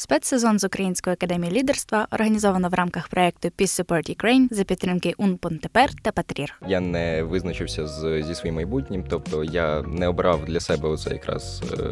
Спецсезон 0.00 0.58
з 0.58 0.64
Української 0.64 1.14
академії 1.14 1.52
лідерства 1.52 2.06
організовано 2.10 2.68
в 2.68 2.74
рамках 2.74 3.08
проекту 3.08 3.48
Peace 3.48 3.84
Support 3.84 4.16
Ukraine 4.16 4.46
за 4.50 4.64
підтримки 4.64 5.14
УНПУН 5.18 5.58
тепер 5.58 5.90
та 6.02 6.12
Патрір. 6.12 6.54
Я 6.68 6.80
не 6.80 7.22
визначився 7.22 7.86
з 7.86 8.22
зі 8.22 8.34
своїм 8.34 8.54
майбутнім, 8.54 9.04
тобто 9.08 9.44
я 9.44 9.82
не 9.82 10.08
обрав 10.08 10.44
для 10.44 10.60
себе 10.60 10.88
оце 10.88 11.10
якраз 11.10 11.62
е, 11.72 11.84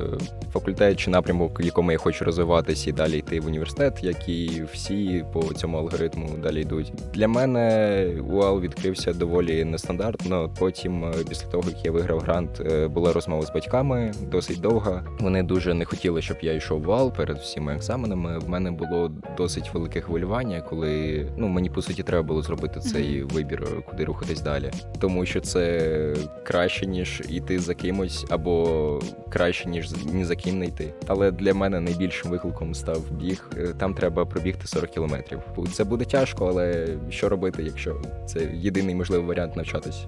факультет 0.53 1.01
чи 1.01 1.11
напрямок, 1.11 1.61
в 1.61 1.65
якому 1.65 1.93
я 1.93 1.99
хочу 1.99 2.25
розвиватися 2.25 2.91
і 2.91 2.93
далі 2.93 3.19
йти 3.19 3.41
в 3.41 3.47
університет, 3.47 3.99
як 4.03 4.29
і 4.29 4.63
всі 4.73 5.25
по 5.33 5.43
цьому 5.43 5.79
алгоритму 5.79 6.29
далі 6.43 6.61
йдуть. 6.61 6.93
Для 7.15 7.29
мене 7.29 8.07
УАЛ 8.31 8.61
відкрився 8.61 9.13
доволі 9.13 9.65
нестандартно. 9.65 10.51
Потім, 10.59 11.05
е, 11.05 11.13
після 11.29 11.47
того 11.47 11.71
як 11.71 11.85
я 11.85 11.91
виграв 11.91 12.19
грант, 12.19 12.61
е, 12.61 12.89
була 12.89 13.13
розмова 13.13 13.47
з 13.47 13.53
батьками 13.53 14.13
досить 14.31 14.61
довга. 14.61 15.05
Вони 15.21 15.43
дуже 15.43 15.75
не 15.75 15.85
хотіли, 15.85 16.23
щоб 16.23 16.37
я 16.43 16.53
йшов 16.53 16.83
в 16.83 16.89
УАЛ 16.89 17.13
перед 17.13 17.39
всіма 17.39 17.75
екзаменами 17.75 17.98
екзаменами 17.99 18.39
в 18.39 18.49
мене 18.49 18.71
було 18.71 19.11
досить 19.37 19.75
велике 19.75 20.01
хвилювання, 20.01 20.61
коли 20.61 21.27
ну 21.37 21.49
мені 21.49 21.71
по 21.71 21.83
суті 21.83 22.03
треба 22.03 22.23
було 22.23 22.43
зробити 22.43 22.81
цей 22.81 23.23
вибір, 23.23 23.85
куди 23.91 24.05
рухатись 24.05 24.41
далі, 24.41 24.71
тому 24.99 25.27
що 25.27 25.41
це 25.41 26.15
краще 26.43 26.87
ніж 26.87 27.23
йти 27.29 27.59
за 27.59 27.75
кимось, 27.75 28.27
або 28.31 29.01
краще 29.29 29.69
ніж 29.69 29.93
ні 30.13 30.25
за 30.25 30.37
ким 30.37 30.59
не 30.59 30.67
йти. 30.67 30.95
Але 31.07 31.31
для 31.31 31.55
мене 31.55 31.81
найбільшим 31.81 32.31
викликом 32.31 32.75
став 32.75 33.11
біг. 33.11 33.51
Е, 33.57 33.75
там 33.79 33.95
треба 33.95 34.27
пробігти 34.27 34.67
40 34.67 34.91
кілометрів. 34.91 35.41
Це 35.73 35.85
буде 35.85 36.05
тяжко, 36.05 36.47
але 36.47 36.87
що 37.11 37.29
робити, 37.29 37.63
якщо 37.63 38.03
це 38.27 38.49
єдиний 38.55 38.95
можливий 38.95 39.27
варіант 39.27 39.57
навчатись. 39.57 40.07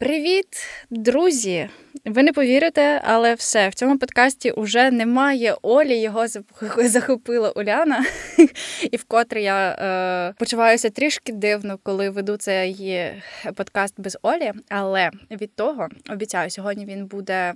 Привіт, 0.00 0.46
друзі! 0.90 1.68
Ви 2.04 2.22
не 2.22 2.32
повірите, 2.32 3.00
але 3.04 3.34
все 3.34 3.68
в 3.68 3.74
цьому 3.74 3.98
подкасті 3.98 4.52
вже 4.56 4.90
немає 4.90 5.56
Олі. 5.62 6.00
Його 6.00 6.26
захопила 6.78 7.50
Уляна, 7.50 8.04
і 8.90 8.96
вкотре 8.96 9.42
я 9.42 9.70
е, 9.70 10.34
почуваюся 10.38 10.90
трішки 10.90 11.32
дивно, 11.32 11.78
коли 11.82 12.10
веду 12.10 12.36
цей 12.36 13.12
подкаст 13.54 13.94
без 14.00 14.18
Олі. 14.22 14.52
Але 14.68 15.10
від 15.30 15.54
того 15.54 15.88
обіцяю, 16.10 16.50
сьогодні 16.50 16.84
він 16.84 17.06
буде 17.06 17.54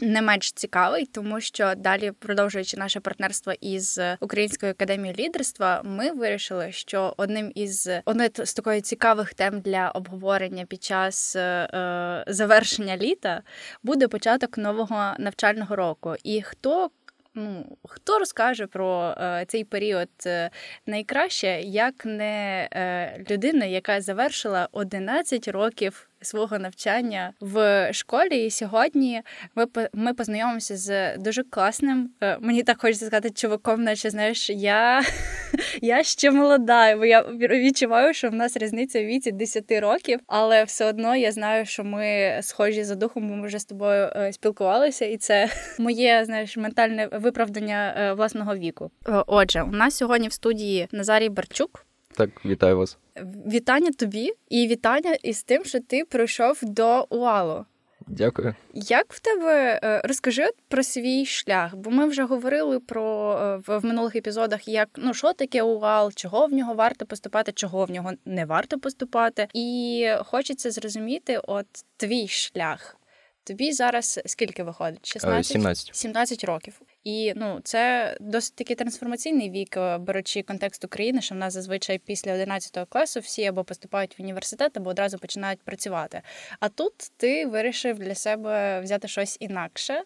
не 0.00 0.22
менш 0.22 0.52
цікавий, 0.52 1.06
тому 1.06 1.40
що 1.40 1.74
далі, 1.76 2.10
продовжуючи 2.10 2.76
наше 2.76 3.00
партнерство 3.00 3.52
із 3.60 4.00
Українською 4.20 4.72
академією 4.72 5.16
лідерства, 5.18 5.82
ми 5.84 6.10
вирішили, 6.10 6.72
що 6.72 7.14
одним 7.16 7.52
із 7.54 7.88
одне 8.04 8.30
з 8.44 8.54
такої 8.54 8.80
цікавих 8.80 9.34
тем 9.34 9.60
для 9.60 9.90
обговорення 9.90 10.64
під 10.64 10.84
час 10.84 11.36
е, 11.36 12.24
завершення 12.26 12.96
літа 12.96 13.42
буде 13.82 14.08
початок 14.08 14.58
нового 14.58 15.14
навчального 15.18 15.76
року. 15.76 16.14
І 16.24 16.42
хто 16.42 16.90
Ну, 17.36 17.78
хто 17.84 18.18
розкаже 18.18 18.66
про 18.66 19.14
е, 19.18 19.44
цей 19.48 19.64
період 19.64 20.08
е, 20.26 20.50
найкраще, 20.86 21.60
як 21.60 22.04
не 22.04 22.68
е, 22.72 23.24
людина, 23.30 23.64
яка 23.64 24.00
завершила 24.00 24.68
11 24.72 25.48
років 25.48 26.08
свого 26.24 26.58
навчання 26.58 27.32
в 27.40 27.88
школі. 27.92 28.46
І 28.46 28.50
сьогодні 28.50 29.22
ми 29.54 29.66
ми 29.92 30.14
познайомимося 30.14 30.76
з 30.76 31.16
дуже 31.16 31.42
класним. 31.42 32.10
Е, 32.20 32.38
мені 32.40 32.62
так 32.62 32.80
хочеться 32.80 33.06
сказати, 33.06 33.30
чуваком, 33.30 33.82
наче 33.82 34.10
знаєш, 34.10 34.50
я 34.50 35.02
я 35.82 36.02
ще 36.02 36.30
молода, 36.30 36.96
бо 36.96 37.04
я 37.04 37.22
відчуваю, 37.22 38.14
що 38.14 38.30
в 38.30 38.34
нас 38.34 38.56
різниця 38.56 39.02
в 39.02 39.04
віці 39.04 39.32
10 39.32 39.72
років, 39.72 40.20
але 40.26 40.64
все 40.64 40.84
одно 40.84 41.16
я 41.16 41.32
знаю, 41.32 41.66
що 41.66 41.84
ми 41.84 42.38
схожі 42.42 42.84
за 42.84 42.94
духом, 42.94 43.24
ми 43.24 43.46
вже 43.46 43.58
з 43.58 43.64
тобою 43.64 44.10
е, 44.16 44.32
спілкувалися, 44.32 45.04
і 45.04 45.16
це 45.16 45.48
моє 45.78 46.24
знаєш 46.24 46.56
ментальне 46.56 47.08
виправдання 47.12 47.94
е, 47.96 48.12
власного 48.12 48.56
віку. 48.56 48.90
Отже, 49.26 49.62
у 49.62 49.70
нас 49.72 49.96
сьогодні 49.96 50.28
в 50.28 50.32
студії 50.32 50.88
Назарій 50.92 51.28
Барчук. 51.28 51.83
Так, 52.16 52.30
вітаю 52.44 52.78
вас. 52.78 52.98
Вітання 53.46 53.92
тобі 53.92 54.32
і 54.48 54.66
вітання 54.66 55.16
із 55.22 55.42
тим, 55.42 55.64
що 55.64 55.80
ти 55.80 56.04
прийшов 56.04 56.58
до 56.62 57.06
УАЛу. 57.10 57.64
Дякую. 58.06 58.54
Як 58.74 59.12
в 59.12 59.20
тебе 59.20 59.80
е, 59.84 60.02
розкажи 60.04 60.50
про 60.68 60.82
свій 60.82 61.26
шлях? 61.26 61.76
Бо 61.76 61.90
ми 61.90 62.06
вже 62.06 62.24
говорили 62.24 62.80
про 62.80 63.38
е, 63.38 63.60
в 63.66 63.84
минулих 63.84 64.16
епізодах, 64.16 64.68
як 64.68 64.88
ну 64.96 65.14
що 65.14 65.32
таке 65.32 65.62
УАЛ, 65.62 66.12
чого 66.12 66.46
в 66.46 66.52
нього 66.52 66.74
варто 66.74 67.06
поступати, 67.06 67.52
чого 67.52 67.84
в 67.84 67.90
нього 67.90 68.12
не 68.24 68.44
варто 68.44 68.78
поступати, 68.78 69.48
і 69.54 70.08
хочеться 70.24 70.70
зрозуміти, 70.70 71.40
от 71.46 71.66
твій 71.96 72.28
шлях. 72.28 72.96
Тобі 73.44 73.72
зараз 73.72 74.20
скільки 74.26 74.62
виходить? 74.62 75.06
16? 75.06 75.52
17. 75.52 75.96
17 75.96 76.44
років. 76.44 76.80
І 77.04 77.32
ну 77.36 77.60
це 77.64 78.16
досить 78.20 78.54
такий 78.54 78.76
трансформаційний 78.76 79.50
вік, 79.50 79.76
е, 79.76 79.98
беручи 79.98 80.42
контекст 80.42 80.84
України, 80.84 81.20
що 81.20 81.34
в 81.34 81.38
нас 81.38 81.52
зазвичай 81.52 81.98
після 81.98 82.32
11 82.32 82.86
класу 82.88 83.20
всі 83.20 83.44
або 83.44 83.64
поступають 83.64 84.18
в 84.18 84.22
університет, 84.22 84.76
або 84.76 84.90
одразу 84.90 85.18
починають 85.18 85.60
працювати. 85.62 86.22
А 86.60 86.68
тут 86.68 86.92
ти 87.16 87.46
вирішив 87.46 87.98
для 87.98 88.14
себе 88.14 88.80
взяти 88.80 89.08
щось 89.08 89.36
інакше. 89.40 90.02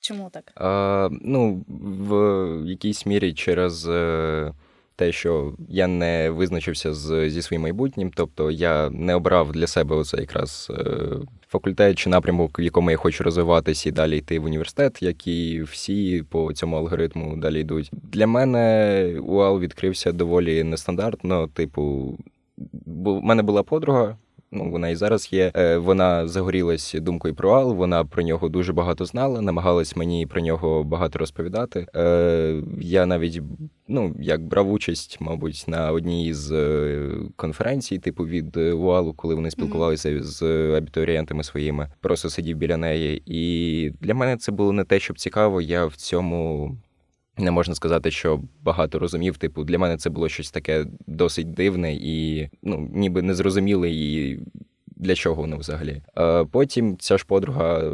Чому 0.00 0.30
так? 0.30 0.52
А, 0.54 1.08
Ну 1.10 1.64
в 1.68 2.68
якійсь 2.68 3.06
мірі 3.06 3.34
через. 3.34 3.88
Те, 4.98 5.12
що 5.12 5.52
я 5.68 5.86
не 5.86 6.30
визначився 6.30 6.94
з, 6.94 7.30
зі 7.30 7.42
своїм 7.42 7.62
майбутнім, 7.62 8.10
тобто 8.14 8.50
я 8.50 8.90
не 8.90 9.14
обрав 9.14 9.52
для 9.52 9.66
себе 9.66 9.96
оце 9.96 10.16
якраз 10.16 10.72
е, 10.78 10.96
факультет 11.48 11.98
чи 11.98 12.10
напрямок, 12.10 12.58
в 12.58 12.60
якому 12.60 12.90
я 12.90 12.96
хочу 12.96 13.24
розвиватися 13.24 13.88
і 13.88 13.92
далі 13.92 14.18
йти 14.18 14.38
в 14.38 14.44
університет, 14.44 15.02
як 15.02 15.26
і 15.26 15.62
всі 15.62 16.24
по 16.28 16.52
цьому 16.52 16.76
алгоритму 16.76 17.36
далі 17.36 17.60
йдуть. 17.60 17.90
Для 17.92 18.26
мене 18.26 19.20
УАЛ 19.26 19.60
відкрився 19.60 20.12
доволі 20.12 20.64
нестандартно. 20.64 21.48
Типу, 21.48 22.14
в 22.86 23.22
мене 23.22 23.42
була 23.42 23.62
подруга. 23.62 24.16
Ну, 24.50 24.70
вона 24.70 24.88
і 24.88 24.96
зараз 24.96 25.32
є. 25.32 25.52
Е, 25.56 25.76
вона 25.76 26.28
загорілась 26.28 26.94
думкою 26.98 27.34
про 27.34 27.50
Ал. 27.50 27.74
Вона 27.74 28.04
про 28.04 28.22
нього 28.22 28.48
дуже 28.48 28.72
багато 28.72 29.04
знала, 29.04 29.40
намагалась 29.40 29.96
мені 29.96 30.26
про 30.26 30.40
нього 30.40 30.84
багато 30.84 31.18
розповідати. 31.18 31.86
Е, 31.96 32.62
я 32.80 33.06
навіть 33.06 33.40
ну 33.88 34.14
як 34.20 34.42
брав 34.42 34.72
участь, 34.72 35.16
мабуть, 35.20 35.64
на 35.66 35.92
одній 35.92 36.34
з 36.34 36.52
е, 36.52 37.10
конференцій, 37.36 37.98
типу 37.98 38.26
від 38.26 38.56
УАЛу, 38.56 39.12
коли 39.12 39.34
вони 39.34 39.50
спілкувалися 39.50 40.08
mm-hmm. 40.08 40.22
з 40.22 40.42
абітурієнтами 40.76 41.44
своїми, 41.44 41.90
просто 42.00 42.30
сидів 42.30 42.56
біля 42.56 42.76
неї. 42.76 43.22
І 43.26 43.92
для 44.00 44.14
мене 44.14 44.36
це 44.36 44.52
було 44.52 44.72
не 44.72 44.84
те, 44.84 45.00
щоб 45.00 45.18
цікаво. 45.18 45.60
Я 45.60 45.86
в 45.86 45.96
цьому. 45.96 46.76
Не 47.38 47.50
можна 47.50 47.74
сказати, 47.74 48.10
що 48.10 48.40
багато 48.62 48.98
розумів. 48.98 49.36
Типу, 49.36 49.64
для 49.64 49.78
мене 49.78 49.96
це 49.96 50.10
було 50.10 50.28
щось 50.28 50.50
таке 50.50 50.86
досить 51.06 51.54
дивне 51.54 51.94
і 51.94 52.48
ну, 52.62 52.88
ніби 52.92 53.22
незрозуміле, 53.22 53.90
і 53.90 54.38
для 54.86 55.14
чого 55.14 55.42
воно 55.42 55.56
взагалі. 55.56 56.02
Потім 56.50 56.96
ця 56.98 57.18
ж 57.18 57.24
подруга 57.26 57.92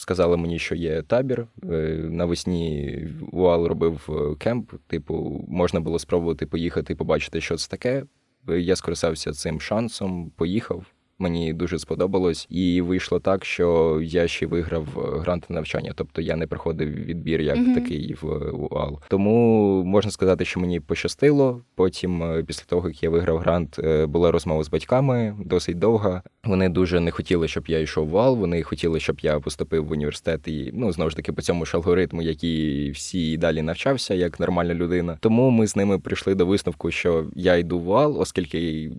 сказала 0.00 0.36
мені, 0.36 0.58
що 0.58 0.74
є 0.74 1.02
табір. 1.02 1.46
Е, 1.70 1.76
навесні 2.10 2.98
УАЛ 3.32 3.66
робив 3.66 4.08
е, 4.08 4.34
кемп. 4.38 4.72
Типу, 4.86 5.44
можна 5.48 5.80
було 5.80 5.98
спробувати 5.98 6.46
поїхати, 6.46 6.94
побачити, 6.94 7.40
що 7.40 7.56
це 7.56 7.68
таке. 7.68 8.04
Я 8.48 8.76
скористався 8.76 9.32
цим 9.32 9.60
шансом, 9.60 10.30
поїхав. 10.36 10.84
Мені 11.22 11.52
дуже 11.52 11.78
сподобалось, 11.78 12.46
і 12.50 12.80
вийшло 12.80 13.20
так, 13.20 13.44
що 13.44 13.98
я 14.02 14.28
ще 14.28 14.46
виграв 14.46 14.86
е, 14.96 15.20
грант 15.20 15.50
на 15.50 15.54
навчання, 15.54 15.92
тобто 15.96 16.22
я 16.22 16.36
не 16.36 16.46
проходив 16.46 16.88
відбір 16.88 17.40
як 17.40 17.56
mm-hmm. 17.56 17.74
такий 17.74 18.16
в 18.22 18.26
УАЛ. 18.52 19.00
Тому 19.08 19.84
можна 19.84 20.10
сказати, 20.10 20.44
що 20.44 20.60
мені 20.60 20.80
пощастило. 20.80 21.62
Потім, 21.74 22.22
е, 22.22 22.44
після 22.46 22.64
того 22.64 22.88
як 22.88 23.02
я 23.02 23.10
виграв 23.10 23.38
грант, 23.38 23.78
е, 23.78 24.06
була 24.06 24.30
розмова 24.30 24.62
з 24.62 24.70
батьками 24.70 25.36
досить 25.44 25.78
довга. 25.78 26.22
Вони 26.44 26.68
дуже 26.68 27.00
не 27.00 27.10
хотіли, 27.10 27.48
щоб 27.48 27.64
я 27.68 27.78
йшов 27.78 28.08
в 28.08 28.14
УАЛ. 28.14 28.36
Вони 28.36 28.62
хотіли, 28.62 29.00
щоб 29.00 29.20
я 29.20 29.40
поступив 29.40 29.86
в 29.86 29.92
університет 29.92 30.48
і 30.48 30.70
ну 30.74 30.92
знову 30.92 31.10
ж 31.10 31.16
таки 31.16 31.32
по 31.32 31.42
цьому 31.42 31.64
ж 31.64 31.76
алгоритму, 31.76 32.22
який 32.22 32.90
всі 32.90 33.36
далі 33.36 33.62
навчався, 33.62 34.14
як 34.14 34.40
нормальна 34.40 34.74
людина. 34.74 35.18
Тому 35.20 35.50
ми 35.50 35.66
з 35.66 35.76
ними 35.76 35.98
прийшли 35.98 36.34
до 36.34 36.46
висновку, 36.46 36.90
що 36.90 37.26
я 37.34 37.56
йду 37.56 37.78
в 37.78 37.88
УАЛ, 37.88 38.20
оскільки 38.20 38.90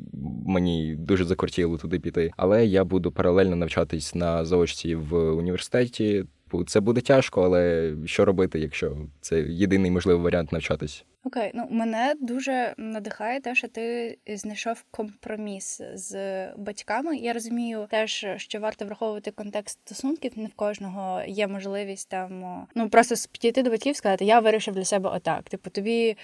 мені 0.45 0.95
дуже 0.95 1.25
закортіло 1.25 1.77
туди 1.77 1.99
піти 1.99 2.10
піти. 2.11 2.33
Але 2.37 2.65
я 2.65 2.83
буду 2.83 3.11
паралельно 3.11 3.55
навчатись 3.55 4.15
на 4.15 4.45
заочці 4.45 4.95
в 4.95 5.15
університеті. 5.15 6.25
Це 6.67 6.79
буде 6.79 7.01
тяжко, 7.01 7.43
але 7.43 7.93
що 8.05 8.25
робити, 8.25 8.59
якщо 8.59 8.97
це 9.21 9.41
єдиний 9.41 9.91
можливий 9.91 10.23
варіант 10.23 10.51
навчатись? 10.51 11.05
Окей, 11.23 11.51
ну 11.53 11.67
мене 11.69 12.13
дуже 12.19 12.73
надихає 12.77 13.41
те, 13.41 13.55
що 13.55 13.67
ти 13.67 14.17
знайшов 14.27 14.83
компроміс 14.91 15.81
з 15.93 16.47
батьками. 16.57 17.17
Я 17.17 17.33
розумію 17.33 17.87
теж, 17.89 18.25
що 18.37 18.59
варто 18.59 18.85
враховувати 18.85 19.31
контекст 19.31 19.79
стосунків. 19.79 20.31
Не 20.35 20.47
в 20.47 20.53
кожного 20.53 21.21
є 21.27 21.47
можливість 21.47 22.09
там 22.09 22.67
ну 22.75 22.89
просто 22.89 23.15
підійти 23.31 23.63
до 23.63 23.69
батьків, 23.69 23.95
сказати, 23.95 24.25
я 24.25 24.39
вирішив 24.39 24.73
для 24.73 24.85
себе 24.85 25.09
отак. 25.09 25.43
Типу, 25.43 25.69
тобі 25.69 26.17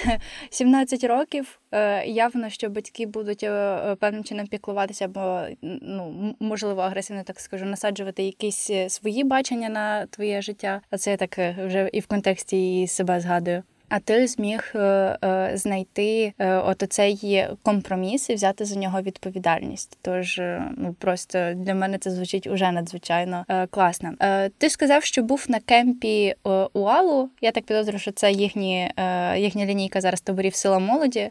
17 0.50 1.04
років. 1.04 1.60
Е, 1.72 2.06
явно, 2.06 2.50
що 2.50 2.70
батьки 2.70 3.06
будуть 3.06 3.42
е, 3.42 3.96
певним 4.00 4.24
чином 4.24 4.46
піклуватися, 4.46 5.04
або 5.04 5.42
ну 5.62 6.34
можливо 6.40 6.80
агресивно 6.80 7.22
так 7.22 7.40
скажу, 7.40 7.64
насаджувати 7.64 8.22
якісь 8.22 8.70
е, 8.70 8.88
свої 8.88 9.24
бачення 9.24 9.68
на 9.68 10.06
твоє 10.06 10.42
життя. 10.42 10.80
А 10.90 10.98
це 10.98 11.10
я 11.10 11.16
так 11.16 11.38
вже 11.38 11.90
і 11.92 12.00
в 12.00 12.06
контексті 12.06 12.82
і 12.82 12.86
себе 12.86 13.20
згадую. 13.20 13.62
А 13.88 13.98
ти 13.98 14.26
зміг 14.26 14.72
е, 14.74 14.78
е, 15.24 15.50
знайти 15.54 16.32
е, 16.38 16.56
от 16.56 16.82
оцей 16.82 17.46
компроміс 17.62 18.30
і 18.30 18.34
взяти 18.34 18.64
за 18.64 18.80
нього 18.80 19.02
відповідальність. 19.02 19.98
Тож 20.02 20.40
ну 20.76 20.96
просто 20.98 21.52
для 21.56 21.74
мене 21.74 21.98
це 21.98 22.10
звучить 22.10 22.46
уже 22.46 22.72
надзвичайно 22.72 23.44
класно. 23.70 24.12
Ти 24.58 24.70
сказав, 24.70 25.04
що 25.04 25.22
був 25.22 25.44
на 25.48 25.60
кемпі 25.60 26.34
УАЛу. 26.72 27.30
Я 27.40 27.50
так 27.50 27.64
підозрюю, 27.64 27.98
що 27.98 28.12
це 28.12 28.32
їхні 28.32 28.90
їхня 29.36 29.66
лінійка 29.66 30.00
зараз 30.00 30.20
таборів 30.20 30.54
сила 30.54 30.78
молоді. 30.78 31.30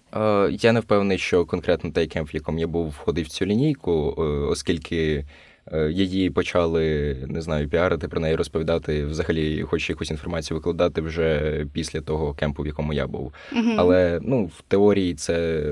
Я 0.50 0.72
не 0.72 0.80
впевнений, 0.80 1.18
що 1.18 1.46
конкретно 1.46 1.92
той 1.92 2.08
кемп, 2.08 2.34
в 2.34 2.36
якому 2.36 2.60
я 2.60 2.68
був, 2.68 2.90
входив 2.90 3.26
в 3.26 3.30
цю 3.30 3.46
лінійку, 3.46 4.14
оскільки. 4.50 5.26
Е, 5.72 5.92
її 5.92 6.30
почали 6.30 7.16
не 7.28 7.42
знаю, 7.42 7.70
піарити 7.70 8.08
про 8.08 8.20
неї 8.20 8.36
розповідати, 8.36 9.06
взагалі, 9.06 9.62
хоч 9.62 9.90
якусь 9.90 10.12
інформацію 10.12 10.58
викладати 10.58 11.02
вже 11.02 11.66
після 11.74 12.02
того 12.02 12.34
кемпу, 12.34 12.64
в 12.64 12.68
якому 12.68 12.94
я 12.94 13.08
був. 13.08 13.34
uh 13.54 13.76
Але 13.78 14.20
ну 14.22 14.46
в 14.46 14.62
теорії 14.68 15.14
це 15.14 15.64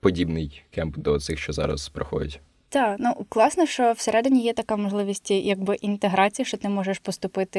подібний 0.00 0.62
кемп 0.70 0.98
до 0.98 1.18
цих, 1.18 1.38
що 1.38 1.52
зараз 1.52 1.88
проходять. 1.88 2.40
Так, 2.70 2.96
ну 2.98 3.14
класно, 3.28 3.66
що 3.66 3.92
всередині 3.92 4.42
є 4.42 4.52
така 4.52 4.76
можливість 4.76 5.30
якби 5.30 5.74
інтеграції, 5.74 6.46
що 6.46 6.56
ти 6.56 6.68
можеш 6.68 6.98
поступити 6.98 7.58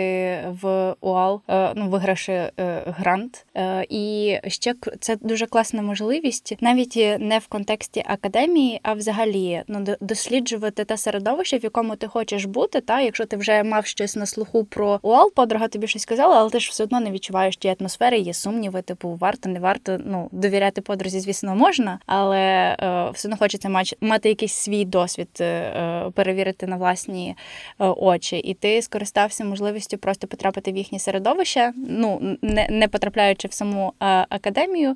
в 0.62 0.96
УАЛ, 1.02 1.42
е, 1.48 1.72
ну 1.76 1.90
виграши 1.90 2.32
е, 2.32 2.52
грант. 2.86 3.46
Е, 3.56 3.86
і 3.90 4.36
ще 4.48 4.74
це 5.00 5.16
дуже 5.16 5.46
класна 5.46 5.82
можливість, 5.82 6.58
навіть 6.62 6.96
не 7.20 7.40
в 7.40 7.48
контексті 7.48 8.04
академії, 8.06 8.80
а 8.84 8.94
взагалі 8.94 9.64
ну 9.68 9.86
досліджувати 10.02 10.86
те 10.86 10.98
середовище, 10.98 11.58
в 11.58 11.64
якому 11.64 11.96
ти 11.96 12.08
хочеш 12.08 12.46
бути. 12.46 12.82
Та 12.82 13.02
якщо 13.02 13.26
ти 13.26 13.38
вже 13.38 13.64
мав 13.64 13.86
щось 13.86 14.16
на 14.16 14.26
слуху 14.26 14.64
про 14.64 15.00
УАЛ, 15.02 15.32
подруга 15.34 15.68
тобі 15.68 15.88
щось 15.88 16.02
сказала, 16.02 16.40
але 16.40 16.50
ти 16.50 16.60
ж 16.60 16.70
все 16.70 16.84
одно 16.84 17.00
не 17.00 17.12
відчуваєш 17.12 17.58
тієї 17.58 17.78
атмосфери, 17.80 18.18
є 18.18 18.34
сумніви, 18.34 18.82
типу 18.82 19.18
варто, 19.22 19.50
не 19.50 19.60
варто. 19.60 20.00
Ну 20.06 20.30
довіряти 20.32 20.82
подрузі, 20.82 21.20
звісно, 21.20 21.56
можна, 21.56 22.00
але 22.06 22.76
все 23.14 23.28
одно 23.28 23.38
хочеться 23.38 23.70
мати 24.02 24.30
якийсь 24.30 24.54
свій 24.54 24.86
досвід 24.86 24.99
досвід 25.02 25.30
е, 25.40 25.46
е, 25.46 26.12
перевірити 26.12 26.68
на 26.68 26.78
власні 26.78 27.36
е, 27.80 27.86
очі, 27.86 28.38
і 28.38 28.54
ти 28.54 28.82
скористався 28.82 29.46
можливістю 29.46 29.98
просто 29.98 30.28
потрапити 30.28 30.72
в 30.72 30.78
їхнє 30.78 31.00
середовище, 31.00 31.74
ну 31.76 32.38
не 32.42 32.68
не 32.70 32.88
потрапляючи 32.88 33.48
в 33.48 33.54
саму 33.54 33.94
академію 34.30 34.96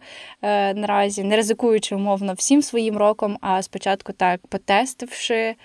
наразі, 0.76 1.24
не 1.24 1.36
ризикуючи 1.36 1.96
умовно 1.96 2.34
всім 2.34 2.62
своїм 2.62 2.98
роком, 2.98 3.38
а 3.42 3.62
спочатку 3.62 4.14
так 4.14 4.48
потестивши. 4.48 5.56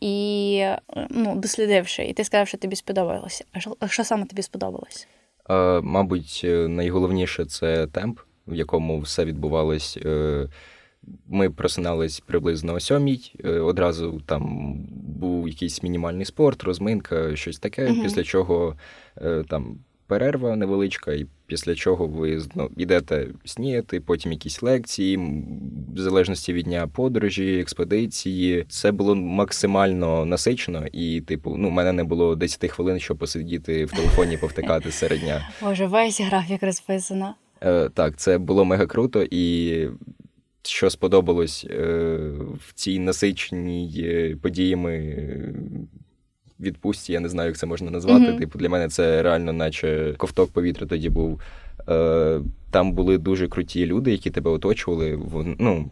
І 0.00 0.66
ну, 1.10 1.36
дослідивши, 1.36 2.04
і 2.04 2.12
ти 2.12 2.24
сказав, 2.24 2.48
що 2.48 2.58
тобі 2.58 2.76
сподобалося. 2.76 3.44
А 3.52 3.60
що, 3.60 3.76
що 3.86 4.04
саме 4.04 4.26
тобі 4.26 4.42
сподобалось? 4.42 5.08
Мабуть, 5.82 6.40
найголовніше 6.68 7.44
це 7.44 7.86
темп, 7.86 8.20
в 8.46 8.54
якому 8.54 9.00
все 9.00 9.24
відбувалось 9.24 9.98
ми 11.28 11.50
просинались 11.50 12.20
приблизно 12.20 12.74
о 12.74 12.80
сьомій. 12.80 13.32
Е, 13.44 13.50
одразу 13.50 14.22
там 14.26 14.74
був 15.20 15.48
якийсь 15.48 15.82
мінімальний 15.82 16.24
спорт, 16.24 16.64
розминка, 16.64 17.36
щось 17.36 17.58
таке. 17.58 17.86
uh 17.86 18.02
Після 18.02 18.22
чого 18.22 18.76
е, 19.22 19.44
там 19.48 19.78
перерва 20.06 20.56
невеличка, 20.56 21.12
і 21.12 21.26
після 21.46 21.74
чого 21.74 22.06
ви 22.06 22.42
ну, 22.54 22.70
йдете 22.76 23.26
сніяти, 23.44 24.00
потім 24.00 24.32
якісь 24.32 24.62
лекції, 24.62 25.16
в 25.94 25.98
залежності 26.00 26.52
від 26.52 26.64
дня 26.64 26.86
подорожі, 26.86 27.60
експедиції. 27.60 28.64
Це 28.68 28.92
було 28.92 29.14
максимально 29.14 30.24
насичено, 30.24 30.86
і, 30.92 31.20
типу, 31.20 31.56
ну, 31.58 31.68
у 31.68 31.70
мене 31.70 31.92
не 31.92 32.04
було 32.04 32.36
10 32.36 32.70
хвилин, 32.70 33.00
щоб 33.00 33.16
посидіти 33.16 33.84
в 33.84 33.90
телефоні, 33.90 34.36
повтикати 34.36 34.90
серед 34.90 35.20
дня. 35.20 35.48
Боже, 35.62 35.86
весь 35.86 36.20
графік 36.20 36.62
розписано. 36.62 37.34
Е, 37.62 37.88
Так, 37.88 38.16
це 38.16 38.38
було 38.38 38.64
мега 38.64 38.86
круто, 38.86 39.26
і 39.30 39.88
що 40.66 40.90
сподобалось 40.90 41.66
е, 41.70 41.76
в 42.68 42.72
цій 42.74 42.98
насиченій 42.98 44.04
е, 44.04 44.36
подіями 44.42 44.92
е, 44.92 45.54
відпустці, 46.60 47.12
я 47.12 47.20
не 47.20 47.28
знаю, 47.28 47.48
як 47.48 47.58
це 47.58 47.66
можна 47.66 47.90
назвати. 47.90 48.24
Mm-hmm. 48.24 48.38
Типу, 48.38 48.58
для 48.58 48.68
мене 48.68 48.88
це 48.88 49.22
реально, 49.22 49.52
наче 49.52 50.14
ковток 50.16 50.50
повітря 50.50 50.86
тоді 50.86 51.10
був. 51.10 51.40
Там 52.70 52.92
були 52.92 53.18
дуже 53.18 53.48
круті 53.48 53.86
люди, 53.86 54.12
які 54.12 54.30
тебе 54.30 54.50
оточували. 54.50 55.18
ну, 55.58 55.90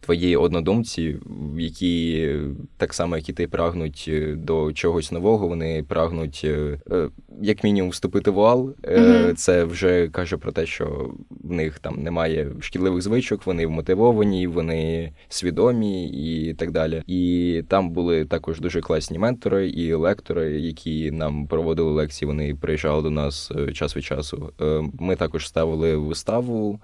твої 0.00 0.36
однодумці, 0.36 1.16
які 1.58 2.36
так 2.76 2.94
само, 2.94 3.16
як 3.16 3.28
і 3.28 3.32
ти 3.32 3.48
прагнуть 3.48 4.04
е, 4.08 4.34
до 4.34 4.72
чогось 4.72 5.12
нового, 5.12 5.48
вони 5.48 5.84
прагнуть 5.88 6.40
е, 6.44 6.80
е, 6.90 7.08
як 7.42 7.64
мінімум 7.64 7.90
вступити 7.90 8.30
в 8.30 8.38
ОАЛ. 8.38 8.74
Mm-hmm. 8.82 9.34
Це 9.34 9.64
вже 9.64 10.08
каже 10.08 10.36
про 10.36 10.52
те, 10.52 10.66
що 10.66 11.10
в 11.30 11.52
них 11.52 11.78
там 11.78 12.02
немає 12.02 12.50
шкідливих 12.60 13.02
звичок, 13.02 13.46
вони 13.46 13.66
вмотивовані, 13.66 14.46
вони 14.46 15.12
свідомі 15.28 16.08
і 16.08 16.54
так 16.54 16.70
далі. 16.70 17.02
І 17.06 17.62
там 17.68 17.90
були 17.90 18.24
також 18.24 18.60
дуже 18.60 18.80
класні 18.80 19.18
ментори 19.18 19.68
і 19.68 19.94
лектори, 19.94 20.60
які 20.60 21.10
нам 21.10 21.46
проводили 21.46 21.90
лекції. 21.90 22.26
Вони 22.26 22.54
приїжджали 22.54 23.02
до 23.02 23.10
нас 23.10 23.52
час 23.72 23.96
від 23.96 24.04
часу. 24.04 24.52
Ми 25.00 25.16
також 25.16 25.48
ставили 25.48 25.96
виставу, 25.96 26.80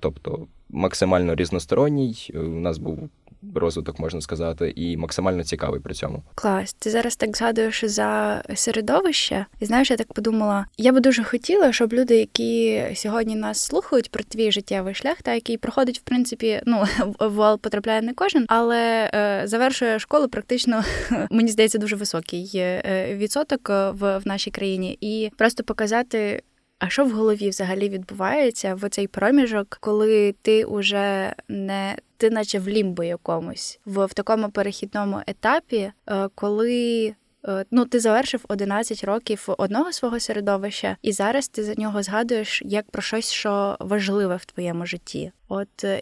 тобто 0.00 0.46
максимально 0.74 1.34
різносторонній. 1.34 2.30
У 2.34 2.38
нас 2.38 2.78
був 2.78 3.10
розвиток, 3.54 3.98
можна 3.98 4.20
сказати, 4.20 4.72
і 4.76 4.96
максимально 4.96 5.44
цікавий 5.44 5.80
при 5.80 5.94
цьому. 5.94 6.22
Клас, 6.34 6.72
ти 6.72 6.90
зараз 6.90 7.16
так 7.16 7.36
згадуєш 7.36 7.84
за 7.84 8.42
середовище, 8.54 9.46
і 9.60 9.64
знаєш, 9.64 9.90
я 9.90 9.96
так 9.96 10.12
подумала. 10.12 10.66
Я 10.78 10.92
би 10.92 11.00
дуже 11.00 11.24
хотіла, 11.24 11.72
щоб 11.72 11.92
люди, 11.92 12.16
які 12.16 12.82
сьогодні 12.94 13.36
нас 13.36 13.60
слухають 13.60 14.10
про 14.10 14.24
твій 14.24 14.52
життєвий 14.52 14.94
шлях, 14.94 15.22
та 15.22 15.34
який 15.34 15.58
проходить, 15.58 15.98
в 15.98 16.02
принципі, 16.02 16.60
ну 16.66 16.84
в 17.20 17.28
вал 17.28 17.58
потрапляє 17.58 18.02
не 18.02 18.14
кожен, 18.14 18.44
але 18.48 19.10
е, 19.14 19.42
завершує 19.44 19.98
школу 19.98 20.28
практично 20.28 20.84
мені 21.30 21.48
здається 21.48 21.78
дуже 21.78 21.96
високий 21.96 22.50
е, 22.54 23.14
відсоток 23.14 23.70
е, 23.70 23.90
в, 23.90 24.18
в 24.18 24.22
нашій 24.24 24.50
країні, 24.50 24.98
і 25.00 25.30
просто 25.36 25.64
показати. 25.64 26.42
А 26.78 26.88
що 26.88 27.04
в 27.04 27.10
голові 27.10 27.48
взагалі 27.48 27.88
відбувається 27.88 28.74
в 28.74 28.88
цей 28.88 29.06
проміжок, 29.06 29.76
коли 29.80 30.34
ти 30.42 30.64
уже 30.64 31.34
не 31.48 31.96
ти, 32.16 32.30
наче 32.30 32.58
в 32.58 32.68
лімбо 32.68 33.04
якомусь, 33.04 33.80
в, 33.84 34.04
в 34.04 34.14
такому 34.14 34.50
перехідному 34.50 35.20
етапі, 35.26 35.92
е, 36.06 36.28
коли 36.34 37.14
е, 37.48 37.64
ну 37.70 37.84
ти 37.84 38.00
завершив 38.00 38.44
11 38.48 39.04
років 39.04 39.44
одного 39.58 39.92
свого 39.92 40.20
середовища, 40.20 40.96
і 41.02 41.12
зараз 41.12 41.48
ти 41.48 41.64
за 41.64 41.74
нього 41.74 42.02
згадуєш 42.02 42.62
як 42.64 42.90
про 42.90 43.02
щось, 43.02 43.32
що 43.32 43.76
важливе 43.80 44.36
в 44.36 44.44
твоєму 44.44 44.86
житті? 44.86 45.32
От 45.48 45.84
е, 45.84 46.00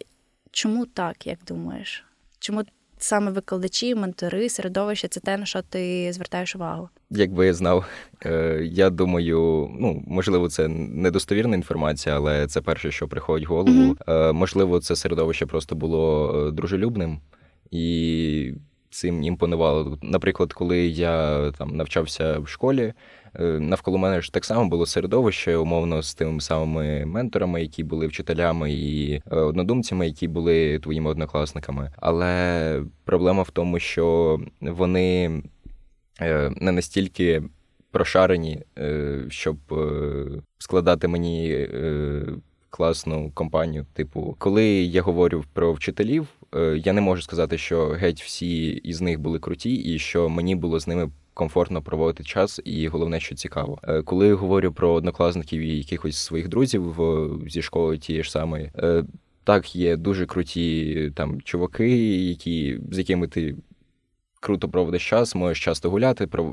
чому 0.51 0.87
так, 0.87 1.27
як 1.27 1.39
думаєш? 1.47 2.05
Чому 2.39 2.63
саме 3.05 3.31
викладачі, 3.31 3.95
ментори, 3.95 4.49
середовище 4.49 5.09
це 5.09 5.21
те, 5.21 5.37
на 5.37 5.47
що 5.47 5.63
ти 5.63 6.13
звертаєш 6.13 6.57
увагу? 6.57 6.89
Якби 7.11 7.47
я 7.47 7.55
знав, 7.55 7.85
е, 8.27 8.61
я 8.65 8.91
думаю, 8.91 9.71
ну 9.81 10.03
можливо, 10.07 10.49
це 10.49 10.69
недостовірна 10.69 11.57
інформація, 11.57 12.17
але 12.17 12.47
це 12.47 12.61
перше, 12.61 12.91
що 12.91 13.09
приходить 13.09 13.49
в 13.49 13.53
голову. 13.53 13.95
Mm-hmm. 13.95 14.33
Можливо, 14.33 14.81
це 14.81 14.97
середовище 14.97 15.47
просто 15.47 15.75
було 15.75 16.33
е, 16.49 16.51
дружелюбним 16.51 17.21
і 17.71 18.55
цим 18.93 19.23
імпонувало. 19.23 19.99
Наприклад, 20.03 20.53
коли 20.53 20.87
я 20.87 21.51
там 21.51 21.77
навчався 21.77 22.39
в 22.39 22.49
школі. 22.49 22.93
Е, 23.41 23.45
навколо 23.45 23.99
мене 23.99 24.21
ж 24.21 24.33
так 24.33 24.45
само 24.45 24.69
було 24.69 24.87
середовище, 24.87 25.57
умовно, 25.57 26.03
з 26.03 26.15
тими 26.15 26.41
самими 26.41 27.07
менторами, 27.07 27.63
які 27.63 27.85
були 27.85 28.07
вчителями, 28.07 28.73
і 28.73 29.13
е, 29.13 29.37
однодумцями, 29.37 30.07
які 30.07 30.29
були 30.29 30.79
твоїми 30.79 31.11
однокласниками. 31.11 31.91
Але 31.97 32.83
проблема 33.05 33.43
в 33.43 33.51
тому, 33.51 33.79
що 33.79 34.39
вони 34.61 35.43
е, 36.21 36.51
не 36.57 36.73
настільки 36.73 37.43
прошарені, 37.91 38.63
щоб 39.29 39.57
складати 40.59 41.09
мені. 41.09 41.69
Класну 42.71 43.31
компанію. 43.35 43.87
Типу, 43.93 44.37
коли 44.39 44.65
я 44.65 45.03
говорю 45.03 45.45
про 45.53 45.73
вчителів, 45.73 46.27
я 46.85 46.93
не 46.93 47.01
можу 47.01 47.23
сказати, 47.23 47.59
що 47.59 47.87
геть 47.87 48.23
всі 48.23 48.67
із 48.67 49.01
них 49.01 49.21
були 49.21 49.39
круті, 49.39 49.75
і 49.75 49.99
що 49.99 50.29
мені 50.29 50.57
було 50.57 50.81
з 50.81 50.87
ними 50.87 51.11
комфортно 51.35 51.83
проводити 51.83 52.25
час, 52.25 52.61
і 52.65 52.89
головне, 52.89 53.21
що 53.21 53.35
цікаво. 53.35 53.79
Е, 53.83 54.03
коли 54.03 54.35
говорю 54.35 54.73
про 54.73 54.93
однокласників 54.93 55.63
і 55.63 55.79
якихось 55.79 56.17
своїх 56.17 56.49
друзів 56.49 56.97
зі 57.49 57.63
школи 57.63 57.99
тієї 57.99 58.25
ж 58.25 58.31
самої, 58.31 58.71
е, 58.79 59.05
так 59.45 59.77
є 59.77 59.97
дуже 59.97 60.27
круті 60.27 61.13
там 61.15 61.41
чуваки, 61.41 62.19
які 62.29 62.79
з 62.91 62.99
якими 62.99 63.29
ти 63.29 63.57
круто 64.43 64.69
проводиш 64.69 65.09
час, 65.09 65.35
можеш 65.35 65.65
часто 65.65 65.91
гуляти, 65.91 66.27
про 66.27 66.53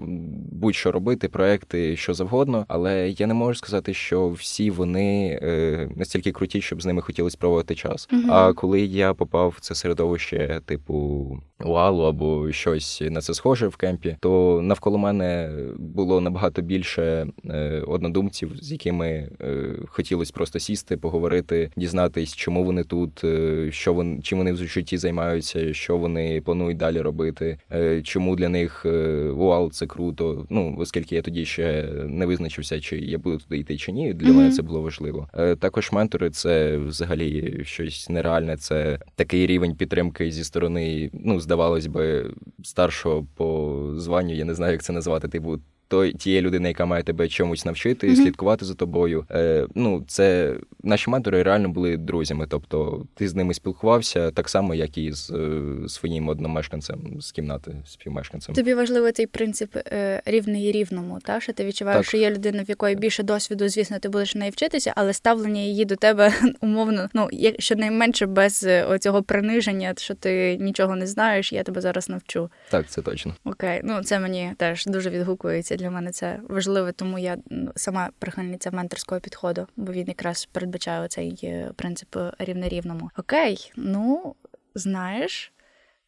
будь-що 0.51 0.91
робити, 0.91 1.27
проекти, 1.27 1.96
що 1.96 2.13
завгодно. 2.13 2.65
Але 2.67 3.10
я 3.10 3.27
не 3.27 3.34
можу 3.34 3.55
сказати, 3.55 3.93
що 3.93 4.29
всі 4.29 4.72
вони 4.72 5.39
е, 5.41 5.89
настільки 5.96 6.31
круті, 6.31 6.62
щоб 6.62 6.81
з 6.81 6.86
ними 6.86 7.01
хотілося 7.01 7.38
проводити 7.39 7.75
час. 7.75 8.10
Mm-hmm. 8.12 8.31
А 8.31 8.53
коли 8.53 8.81
я 8.81 9.13
попав 9.13 9.53
в 9.58 9.60
це 9.60 9.75
середовище, 9.75 10.62
типу 10.65 11.38
уалу 11.65 12.03
або 12.03 12.51
щось 12.51 13.03
на 13.10 13.22
це 13.22 13.34
схоже 13.34 13.67
в 13.67 13.75
кемпі, 13.75 14.17
то 14.19 14.62
навколо 14.63 14.98
мене 14.98 15.50
було 15.77 16.22
набагато 16.22 16.62
більше 16.62 17.27
е, 17.46 17.84
однодумців, 17.88 18.51
з 18.62 18.72
якими 18.72 19.29
е, 19.41 19.75
хотілося 19.88 20.31
просто 20.36 20.60
сісти, 20.60 20.98
поговорити, 20.98 21.72
дізнатись, 21.75 22.36
чому 22.36 22.63
вони 22.63 22.84
тут, 22.84 23.24
е, 23.24 23.67
що 23.72 23.93
вони 23.93 24.22
чим 24.22 24.38
вони 24.38 24.53
в 24.53 24.58
житті 24.58 24.98
займаються, 24.98 25.74
що 25.74 25.98
вони 25.98 26.41
планують 26.41 26.77
далі 26.77 27.01
робити. 27.01 27.58
Е, 27.79 28.01
чому 28.01 28.36
для 28.36 28.50
них 28.50 28.86
вуал 29.33 29.67
е, 29.67 29.69
це 29.69 29.88
круто. 29.88 30.45
Ну 30.50 30.75
оскільки 30.79 31.15
я 31.15 31.21
тоді 31.21 31.45
ще 31.45 31.89
не 32.07 32.25
визначився, 32.25 32.79
чи 32.79 32.98
я 32.98 33.17
буду 33.17 33.38
туди 33.38 33.57
йти 33.57 33.77
чи 33.77 33.91
ні. 33.91 34.13
Для 34.13 34.27
mm-hmm. 34.27 34.33
мене 34.33 34.51
це 34.51 34.62
було 34.62 34.81
важливо. 34.81 35.27
Е, 35.33 35.55
також 35.55 35.91
ментори 35.91 36.29
це 36.29 36.77
взагалі 36.77 37.62
щось 37.63 38.09
нереальне. 38.09 38.57
Це 38.57 39.00
такий 39.15 39.48
рівень 39.48 39.75
підтримки 39.75 40.31
зі 40.31 40.43
сторони, 40.43 41.09
ну 41.13 41.39
здавалось 41.39 41.88
би, 41.88 42.33
старшого 42.63 43.27
по 43.36 43.89
званню. 43.95 44.36
Я 44.36 44.45
не 44.45 44.53
знаю, 44.53 44.71
як 44.71 44.83
це 44.83 44.93
назвати. 44.93 45.27
Типу 45.27 45.59
той 45.89 46.13
тієї 46.13 46.41
людини, 46.41 46.67
яка 46.67 46.86
має 46.86 47.03
тебе 47.03 47.27
чомусь 47.27 47.65
навчити, 47.65 48.08
mm-hmm. 48.08 48.15
слідкувати 48.15 48.65
за 48.65 48.74
тобою. 48.74 49.25
Е, 49.31 49.65
Ну, 49.75 50.03
це 50.08 50.55
наші 50.84 51.10
ментори 51.10 51.43
реально 51.43 51.69
були 51.69 51.98
друзями. 51.98 52.46
Тобто, 52.50 53.05
ти 53.15 53.27
з 53.27 53.36
ними 53.36 53.53
спілкувався 53.53 54.31
так 54.31 54.50
само, 54.50 54.75
як 54.75 54.98
і 54.98 55.12
з 55.12 55.29
е, 55.29 55.62
своїм 55.88 56.27
одномешканцем 56.27 57.22
з 57.22 57.31
кімнати, 57.31 57.75
співмешканцем. 57.86 58.55
Тобі 58.55 58.74
важливий 58.74 59.12
цей 59.12 59.27
принцип 59.27 59.75
е, 59.75 60.22
рівний 60.25 60.72
рівному, 60.72 61.19
та 61.24 61.39
що 61.39 61.53
ти 61.53 61.65
відчуваєш, 61.65 61.98
так. 61.98 62.05
що 62.05 62.17
є 62.17 62.31
людина, 62.31 62.63
в 62.63 62.69
якої 62.69 62.96
більше 62.96 63.24
досвіду, 63.24 63.69
звісно, 63.69 64.00
ти 64.00 64.10
будеш 64.10 64.36
неї 64.36 64.51
вчитися, 64.51 64.93
але 64.96 65.13
ставлення 65.13 65.62
її 65.62 65.86
до 65.86 65.96
тебе 65.96 66.34
умовно, 66.62 67.10
ну 67.13 67.27
щонайменше 67.60 68.25
без 68.25 68.63
е, 68.63 68.84
оцього 68.84 69.24
приниження, 69.24 69.93
що 69.98 70.13
ти 70.13 70.58
нічого 70.58 70.96
не 70.96 71.08
знаєш, 71.08 71.53
я 71.53 71.63
тебе 71.63 71.81
зараз 71.81 72.10
навчу. 72.10 72.50
Так, 72.69 72.88
це 72.88 73.01
точно. 73.01 73.36
Окей, 73.43 73.81
ну 73.84 74.03
це 74.03 74.19
мені 74.19 74.51
теж 74.58 74.86
дуже 74.86 75.10
відгукується 75.10 75.75
для 75.79 75.91
мене 75.91 76.12
це 76.12 76.39
важливо, 76.50 76.91
тому 76.91 77.19
я 77.19 77.38
сама 77.75 78.09
прихильниця 78.19 78.71
менторського 78.71 79.21
підходу, 79.21 79.67
бо 79.75 79.91
він 79.91 80.07
якраз 80.07 80.45
передбачає 80.45 81.07
цей 81.07 81.65
принцип 81.75 82.17
рівне 82.39 82.69
рівному. 82.69 83.09
Окей, 83.17 83.71
ну 83.75 84.36
знаєш, 84.75 85.53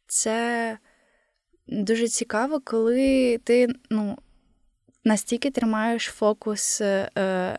це 0.07 0.77
дуже 1.67 2.07
цікаво, 2.07 2.61
коли 2.63 3.37
ти 3.37 3.67
ну 3.89 4.17
настільки 5.03 5.51
тримаєш 5.51 6.05
фокус 6.05 6.81
е, 6.81 7.09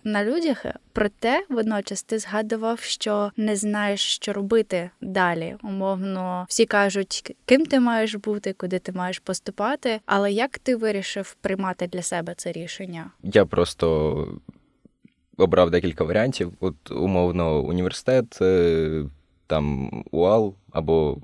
на 0.04 0.24
людях, 0.24 0.66
проте 0.92 1.44
водночас 1.48 2.02
ти 2.02 2.18
згадував, 2.18 2.80
що 2.80 3.32
не 3.36 3.56
знаєш, 3.56 4.00
що 4.00 4.32
робити 4.32 4.90
далі. 5.00 5.56
Умовно, 5.62 6.46
всі 6.48 6.66
кажуть, 6.66 7.36
ким 7.44 7.66
ти 7.66 7.80
маєш 7.80 8.14
бути, 8.14 8.52
куди 8.52 8.78
ти 8.78 8.92
маєш 8.92 9.18
поступати. 9.18 10.00
Але 10.06 10.32
як 10.32 10.58
ти 10.58 10.76
вирішив 10.76 11.36
приймати 11.40 11.86
для 11.86 12.02
себе 12.02 12.34
це 12.36 12.52
рішення? 12.52 13.10
Я 13.22 13.44
просто 13.46 14.26
обрав 15.36 15.70
декілька 15.70 16.04
варіантів. 16.04 16.52
От 16.60 16.90
умовно, 16.90 17.60
університет, 17.60 18.38
е, 18.42 19.04
там 19.46 19.90
УАЛ 20.10 20.54
або 20.72 21.18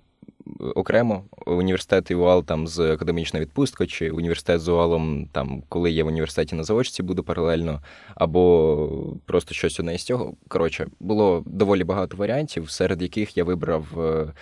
окремо 0.75 1.25
університет 1.47 2.11
і 2.11 2.15
УАЛ 2.15 2.45
там 2.45 2.67
з 2.67 2.79
академічною 2.81 3.45
відпусткою, 3.45 3.89
чи 3.89 4.11
університет 4.11 4.61
з 4.61 4.69
УАЛом, 4.69 5.29
там, 5.33 5.63
коли 5.69 5.91
я 5.91 6.05
в 6.05 6.07
університеті 6.07 6.57
на 6.57 6.65
заочці 6.65 7.03
буду 7.03 7.23
паралельно, 7.23 7.83
або 8.15 9.17
просто 9.27 9.55
щось 9.55 9.81
одне 9.81 9.95
із 9.95 10.03
цього. 10.03 10.35
Коротше, 10.49 10.87
було 11.01 11.43
доволі 11.47 11.85
багато 11.85 12.17
варіантів, 12.17 12.71
серед 12.71 13.03
яких 13.03 13.37
я 13.37 13.45
вибрав 13.45 14.01
е, 14.01 14.33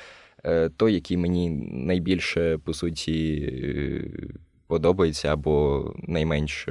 е, 0.45 0.69
той, 0.69 0.95
який 0.95 1.17
мені 1.17 1.51
найбільше 1.73 2.59
по 2.59 2.75
суті 2.75 3.53
подобається, 4.67 5.33
або 5.33 5.85
найменш 6.03 6.69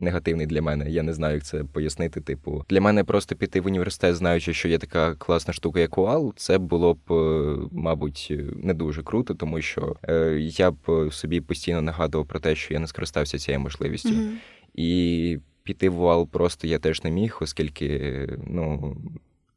негативний 0.00 0.46
для 0.46 0.62
мене. 0.62 0.90
Я 0.90 1.02
не 1.02 1.12
знаю, 1.12 1.34
як 1.34 1.44
це 1.44 1.64
пояснити. 1.64 2.20
Типу, 2.20 2.64
для 2.70 2.80
мене 2.80 3.04
просто 3.04 3.36
піти 3.36 3.60
в 3.60 3.66
університет, 3.66 4.16
знаючи, 4.16 4.54
що 4.54 4.68
є 4.68 4.78
така 4.78 5.14
класна 5.14 5.52
штука, 5.54 5.80
як 5.80 5.98
УАЛ, 5.98 6.34
це 6.36 6.58
було 6.58 6.94
б, 6.94 7.12
е, 7.12 7.56
мабуть, 7.72 8.32
не 8.62 8.74
дуже 8.74 9.02
круто, 9.02 9.34
тому 9.34 9.60
що 9.60 9.96
е, 10.08 10.38
я 10.40 10.70
б 10.70 11.08
собі 11.12 11.40
постійно 11.40 11.82
нагадував 11.82 12.26
про 12.26 12.40
те, 12.40 12.54
що 12.54 12.74
я 12.74 12.80
не 12.80 12.86
скористався 12.86 13.38
цією 13.38 13.60
можливістю. 13.60 14.08
Mm-hmm. 14.08 14.32
І 14.74 15.38
піти 15.62 15.88
в 15.88 16.02
УАЛ 16.02 16.28
просто 16.28 16.66
я 16.66 16.78
теж 16.78 17.04
не 17.04 17.10
міг, 17.10 17.38
оскільки 17.40 18.28
ну. 18.46 18.96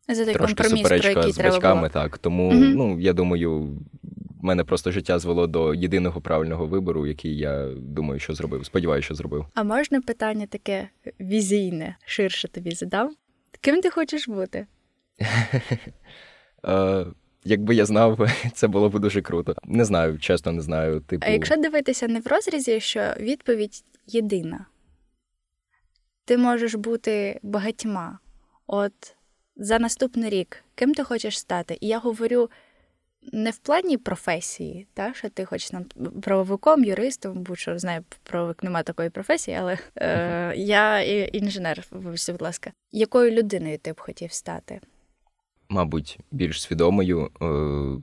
За 0.08 0.26
трошки 0.26 0.64
суперечка 0.64 1.32
з 1.32 1.38
батьками, 1.38 1.90
так. 1.90 2.18
Тому, 2.18 2.52
mm-hmm. 2.52 2.74
ну, 2.76 3.00
я 3.00 3.14
думаю, 3.14 3.78
мене 4.40 4.64
просто 4.64 4.92
життя 4.92 5.20
звело 5.20 5.48
до 5.48 5.74
єдиного 5.74 6.22
правильного 6.22 6.66
вибору, 6.66 7.08
який 7.08 7.38
я 7.38 7.68
думаю, 7.78 8.20
що 8.20 8.34
зробив. 8.34 8.66
Сподіваюся, 8.66 9.06
що 9.06 9.16
зробив. 9.16 9.46
А 9.54 9.64
можна 9.64 10.02
питання 10.02 10.48
таке 10.48 10.90
візійне, 11.20 11.98
ширше 12.06 12.48
тобі 12.48 12.72
задав? 12.72 13.12
Ким 13.62 13.82
ти 13.82 13.90
хочеш 13.90 14.28
бути? 14.28 14.68
Якби 17.44 17.76
я 17.76 17.86
знав, 17.86 18.30
це 18.54 18.68
було 18.68 18.90
б 18.90 19.00
дуже 19.00 19.22
круто. 19.22 19.56
Не 19.64 19.86
знаю, 19.86 20.20
чесно, 20.20 20.52
не 20.52 20.62
знаю. 20.62 21.00
Типу... 21.00 21.26
А 21.28 21.30
якщо 21.30 21.58
дивитися 21.58 22.08
не 22.08 22.20
в 22.20 22.28
розрізі, 22.28 22.80
що 22.80 23.14
відповідь 23.20 23.84
єдина, 24.08 24.66
ти 26.26 26.38
можеш 26.38 26.76
бути 26.76 27.40
багатьма. 27.44 28.20
От 28.68 29.16
за 29.56 29.80
наступний 29.80 30.30
рік, 30.30 30.64
ким 30.76 30.94
ти 30.94 31.04
хочеш 31.04 31.40
стати? 31.40 31.78
І 31.82 31.88
я 31.88 32.00
говорю 32.00 32.50
не 33.22 33.52
в 33.52 33.58
плані 33.58 33.98
професії, 33.98 34.88
та, 34.94 35.14
що 35.14 35.30
ти 35.30 35.46
хочеш 35.46 35.72
нам 35.72 35.84
правовиком, 36.22 36.84
юристом, 36.84 37.44
будь-що 37.44 37.80
знаю, 37.80 38.04
правовик 38.24 38.64
немає 38.64 38.84
такої 38.84 39.10
професії, 39.10 39.58
але 39.58 39.78
е, 39.96 40.54
я 40.56 41.02
інженер, 41.26 41.84
вибачте, 41.92 42.32
будь 42.32 42.42
ласка. 42.42 42.72
Якою 42.92 43.32
людиною 43.32 43.78
ти 43.78 43.94
б 43.94 44.00
хотів 44.00 44.32
стати? 44.32 44.80
Мабуть, 45.70 46.20
більш 46.32 46.62
свідомою, 46.62 47.32
е, 47.42 48.02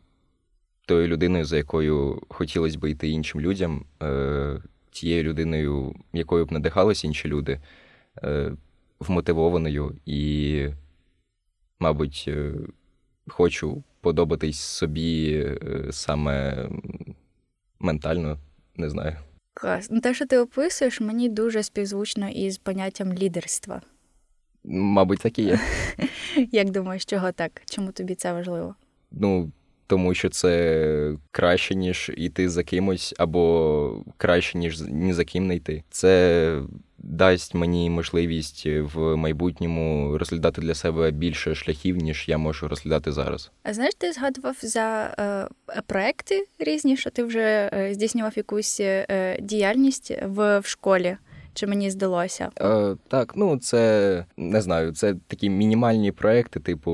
тою 0.87 1.09
людиною, 1.09 1.45
за 1.45 1.57
якою 1.57 2.23
хотілося 2.29 2.79
б 2.79 2.91
йти 2.91 3.09
іншим 3.09 3.41
людям, 3.41 3.85
е, 4.03 4.63
тією 4.91 5.23
людиною, 5.23 5.95
якою 6.13 6.47
б 6.47 6.53
надихалися 6.53 7.07
інші 7.07 7.29
люди, 7.29 7.61
е, 8.23 8.53
вмотивованою 9.01 9.97
і, 10.07 10.69
мабуть, 11.79 12.25
е, 12.29 12.53
хочу 13.29 13.83
подобатись 14.07 14.61
собі 14.61 15.33
е, 15.33 15.89
саме 15.91 16.69
ментально, 17.79 18.39
не 18.77 18.91
знаю. 18.91 19.17
Клас. 19.55 19.89
Ну, 19.91 20.01
те, 20.01 20.15
що 20.15 20.27
ти 20.27 20.39
описуєш, 20.39 21.01
мені 21.01 21.29
дуже 21.29 21.63
співзвучно 21.63 22.29
із 22.29 22.59
поняттям 22.59 23.13
лідерства. 23.13 23.83
Мабуть, 24.65 25.19
так 25.19 25.39
і 25.39 25.43
є. 25.43 25.61
Як 26.53 26.71
думаєш, 26.71 27.05
чого 27.05 27.33
так? 27.33 27.63
Чому 27.65 27.93
тобі 27.93 28.15
це 28.15 28.33
важливо? 28.33 28.75
Ну, 29.11 29.51
тому 29.87 30.15
що 30.15 30.29
це 30.29 31.13
краще, 31.31 31.75
ніж 31.75 32.13
йти 32.17 32.49
за 32.49 32.63
кимось, 32.63 33.15
або 33.19 34.05
краще, 34.17 34.59
ніж 34.59 34.81
ні 34.81 35.13
за 35.13 35.25
ким 35.25 35.47
не 35.47 35.55
йти. 35.55 35.85
Це 35.91 36.63
дасть 36.99 37.55
мені 37.55 37.91
можливість 37.91 38.67
в 38.67 39.17
майбутньому 39.17 40.19
розглядати 40.19 40.61
для 40.61 40.75
себе 40.75 41.11
більше 41.11 41.55
шляхів, 41.55 41.97
ніж 41.97 42.29
я 42.29 42.39
можу 42.39 42.69
розглядати 42.69 43.13
зараз. 43.13 43.51
А 43.63 43.75
знаєш, 43.75 43.95
ти 43.95 44.13
згадував 44.13 44.57
за 44.63 45.15
е, 45.19 45.81
проекти 45.87 46.47
різні, 46.59 46.97
що 46.97 47.11
ти 47.11 47.25
вже 47.25 47.71
е, 47.73 47.95
здійснював 47.95 48.33
якусь 48.37 48.81
е, 48.81 49.39
діяльність 49.41 50.13
в, 50.23 50.59
в 50.59 50.67
школі. 50.67 51.17
Чи 51.57 51.67
мені 51.67 51.91
здалося? 51.91 52.51
Е, 52.61 52.97
Так, 53.09 53.33
ну 53.37 53.59
це 53.59 54.25
не 54.37 54.61
знаю. 54.61 54.93
Це 54.93 55.15
такі 55.27 55.51
мінімальні 55.51 56.13
проекти. 56.13 56.61
Типу, 56.61 56.91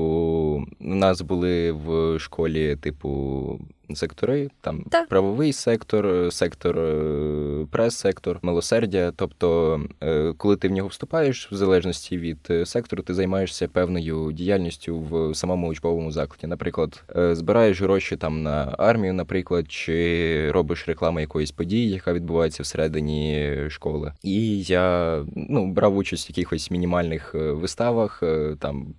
у 0.79 0.95
нас 0.95 1.21
були 1.21 1.71
в 1.71 2.19
школі, 2.19 2.75
типу, 2.75 3.59
сектори: 3.93 4.49
там 4.61 4.83
Так. 4.89 5.09
правовий 5.09 5.53
сектор, 5.53 6.33
сектор 6.33 6.79
е, 6.79 7.65
прес-сектор, 7.71 8.39
милосердя. 8.41 9.13
Тобто, 9.15 9.79
е, 10.03 10.33
коли 10.37 10.57
ти 10.57 10.67
в 10.67 10.71
нього 10.71 10.87
вступаєш, 10.87 11.51
в 11.51 11.55
залежності 11.55 12.17
від 12.17 12.37
е, 12.49 12.65
сектору, 12.65 13.03
ти 13.03 13.13
займаєшся 13.13 13.67
певною 13.67 14.31
діяльністю 14.31 14.99
в 14.99 15.35
самому 15.35 15.67
учбовому 15.67 16.11
закладі. 16.11 16.47
Наприклад, 16.47 17.03
е, 17.15 17.35
збираєш 17.35 17.81
гроші 17.81 18.17
там 18.17 18.43
на 18.43 18.75
армію, 18.77 19.13
наприклад, 19.13 19.71
чи 19.71 20.51
робиш 20.51 20.87
рекламу 20.87 21.19
якоїсь 21.19 21.51
події, 21.51 21.89
яка 21.89 22.13
відбувається 22.13 22.63
всередині 22.63 23.55
школи. 23.69 24.13
І 24.23 24.61
я 24.61 25.17
ну 25.35 25.71
брав 25.73 25.97
участь 25.97 26.29
в 26.29 26.31
якихось 26.31 26.71
мінімальних 26.71 27.35
е, 27.35 27.51
виставах, 27.51 28.23
е, 28.23 28.55
там 28.59 28.93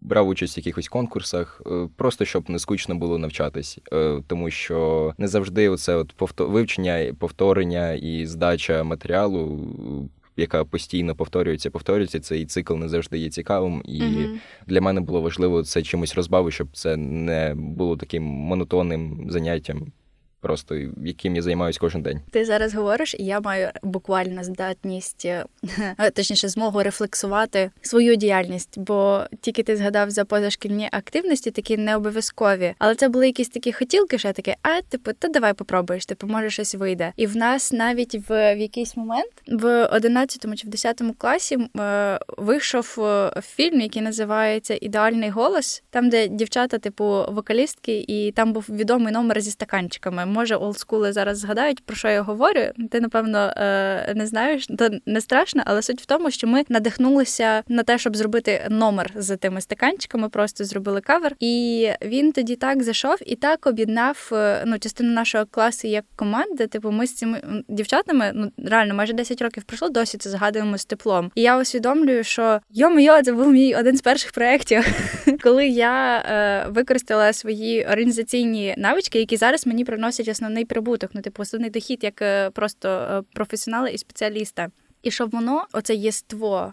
брав 0.00 0.28
участь 0.28 0.56
в 0.56 0.58
якихось 0.58 0.88
конкурсах, 0.88 1.62
е, 1.66 1.88
просто 1.96 2.24
щоб 2.24 2.50
не 2.50 2.58
скучно 2.58 2.94
було 2.94 3.18
навчатись, 3.18 3.78
Е, 3.92 4.11
тому 4.20 4.50
що 4.50 5.12
не 5.18 5.28
завжди 5.28 5.68
оце 5.68 5.94
от 5.94 6.12
повто- 6.16 6.48
вивчення, 6.48 7.14
повторення 7.18 7.92
і 7.92 8.26
здача 8.26 8.84
матеріалу. 8.84 9.60
Яка 10.36 10.64
постійно 10.64 11.14
повторюється, 11.14 11.70
повторюється, 11.70 12.20
цей 12.20 12.46
цикл 12.46 12.74
не 12.74 12.88
завжди 12.88 13.18
є 13.18 13.30
цікавим, 13.30 13.82
і 13.84 14.02
Мгм. 14.02 14.38
для 14.66 14.80
мене 14.80 15.00
було 15.00 15.20
важливо 15.20 15.62
це 15.62 15.82
чимось 15.82 16.14
розбавити, 16.14 16.54
щоб 16.54 16.68
це 16.72 16.96
не 16.96 17.54
було 17.56 17.96
таким 17.96 18.22
монотонним 18.22 19.26
заняттям, 19.30 19.92
просто 20.42 20.74
яким 21.04 21.36
я 21.36 21.42
займаюся 21.42 21.80
кожен 21.80 22.02
день. 22.02 22.20
Ти 22.30 22.44
зараз 22.44 22.74
говориш, 22.74 23.14
і 23.18 23.24
я 23.24 23.40
маю 23.40 23.70
буквально 23.82 24.44
здатність, 24.44 25.24
е, 25.24 25.44
точніше, 26.14 26.48
змогу 26.48 26.82
рефлексувати 26.82 27.70
свою 27.82 28.16
діяльність, 28.16 28.78
бо 28.78 29.24
тільки 29.40 29.62
ти 29.62 29.76
згадав 29.76 30.10
за 30.10 30.24
позашкільні 30.24 30.88
активності, 30.92 31.50
такі 31.50 31.76
не 31.76 31.96
обов'язкові. 31.96 32.74
Але 32.78 32.94
це 32.94 33.08
були 33.08 33.26
якісь 33.26 33.48
такі 33.48 33.72
хотілки, 33.72 34.16
я 34.20 34.32
таке, 34.32 34.56
а 34.62 34.80
типу, 34.80 35.12
та 35.12 35.28
давай 35.28 35.54
попробуєш, 35.54 36.06
типу, 36.06 36.26
може 36.26 36.50
щось 36.50 36.74
вийде. 36.74 37.12
І 37.16 37.26
в 37.26 37.36
нас 37.36 37.72
навіть 37.72 38.28
в, 38.28 38.54
в 38.54 38.58
якийсь 38.58 38.96
момент 38.96 39.32
в 39.48 39.86
11 39.86 40.58
чи 40.58 40.66
в 40.66 40.70
10 40.70 41.02
класі 41.18 41.58
е, 41.80 42.18
вийшов 42.38 42.96
е, 42.98 43.40
фільм, 43.42 43.80
який 43.80 44.02
називається 44.02 44.78
Ідеальний 44.80 45.30
голос, 45.30 45.82
там, 45.90 46.08
де 46.08 46.28
дівчата, 46.28 46.78
типу, 46.78 47.04
вокалістки, 47.28 48.04
і 48.08 48.32
там 48.32 48.52
був 48.52 48.66
відомий 48.68 49.12
номер 49.12 49.40
зі 49.40 49.50
стаканчиками. 49.50 50.26
Може, 50.32 50.56
олдскули 50.56 51.12
зараз 51.12 51.38
згадають, 51.38 51.84
про 51.84 51.96
що 51.96 52.08
я 52.08 52.22
говорю. 52.22 52.60
Ти, 52.90 53.00
напевно, 53.00 53.38
е, 53.38 54.12
не 54.16 54.26
знаєш, 54.26 54.66
то 54.66 54.90
не 55.06 55.20
страшно, 55.20 55.62
але 55.66 55.82
суть 55.82 56.02
в 56.02 56.06
тому, 56.06 56.30
що 56.30 56.46
ми 56.46 56.64
надихнулися 56.68 57.62
на 57.68 57.82
те, 57.82 57.98
щоб 57.98 58.16
зробити 58.16 58.66
номер 58.70 59.10
з 59.16 59.36
тими 59.36 59.60
стаканчиками, 59.60 60.28
просто 60.28 60.64
зробили 60.64 61.00
кавер. 61.00 61.36
І 61.40 61.88
він 62.02 62.32
тоді 62.32 62.56
так 62.56 62.82
зайшов 62.82 63.16
і 63.26 63.36
так 63.36 63.66
об'єднав 63.66 64.30
е, 64.32 64.62
ну, 64.66 64.78
частину 64.78 65.12
нашого 65.12 65.46
класу 65.50 65.88
як 65.88 66.04
команди. 66.16 66.66
Типу, 66.66 66.90
ми 66.90 67.06
з 67.06 67.14
цими 67.14 67.42
дівчатами, 67.68 68.32
ну 68.34 68.52
реально, 68.68 68.94
майже 68.94 69.12
10 69.12 69.42
років 69.42 69.62
пройшло, 69.62 69.88
досі 69.88 70.18
це 70.18 70.30
згадуємо 70.30 70.78
з 70.78 70.84
теплом. 70.84 71.30
І 71.34 71.42
я 71.42 71.58
усвідомлюю, 71.58 72.24
що 72.24 72.60
йо-моє, 72.70 73.22
це 73.22 73.32
був 73.32 73.52
мій 73.52 73.74
один 73.74 73.96
з 73.96 74.00
перших 74.00 74.32
проєктів, 74.32 74.86
коли 75.42 75.68
я 75.68 76.18
е, 76.18 76.70
використала 76.70 77.32
свої 77.32 77.84
організаційні 77.84 78.74
навички, 78.78 79.18
які 79.18 79.36
зараз 79.36 79.66
мені 79.66 79.84
приносять 79.84 80.28
основний 80.28 80.64
прибуток, 80.64 81.10
ну 81.14 81.20
типу 81.20 81.42
основний 81.42 81.70
дохід 81.70 82.04
як 82.04 82.22
е, 82.22 82.50
просто 82.50 82.88
е, 82.88 83.22
професіонала 83.34 83.88
і 83.88 83.98
спеціаліста. 83.98 84.68
І 85.02 85.10
щоб 85.10 85.30
воно, 85.30 85.66
оце 85.72 85.94
єство, 85.94 86.72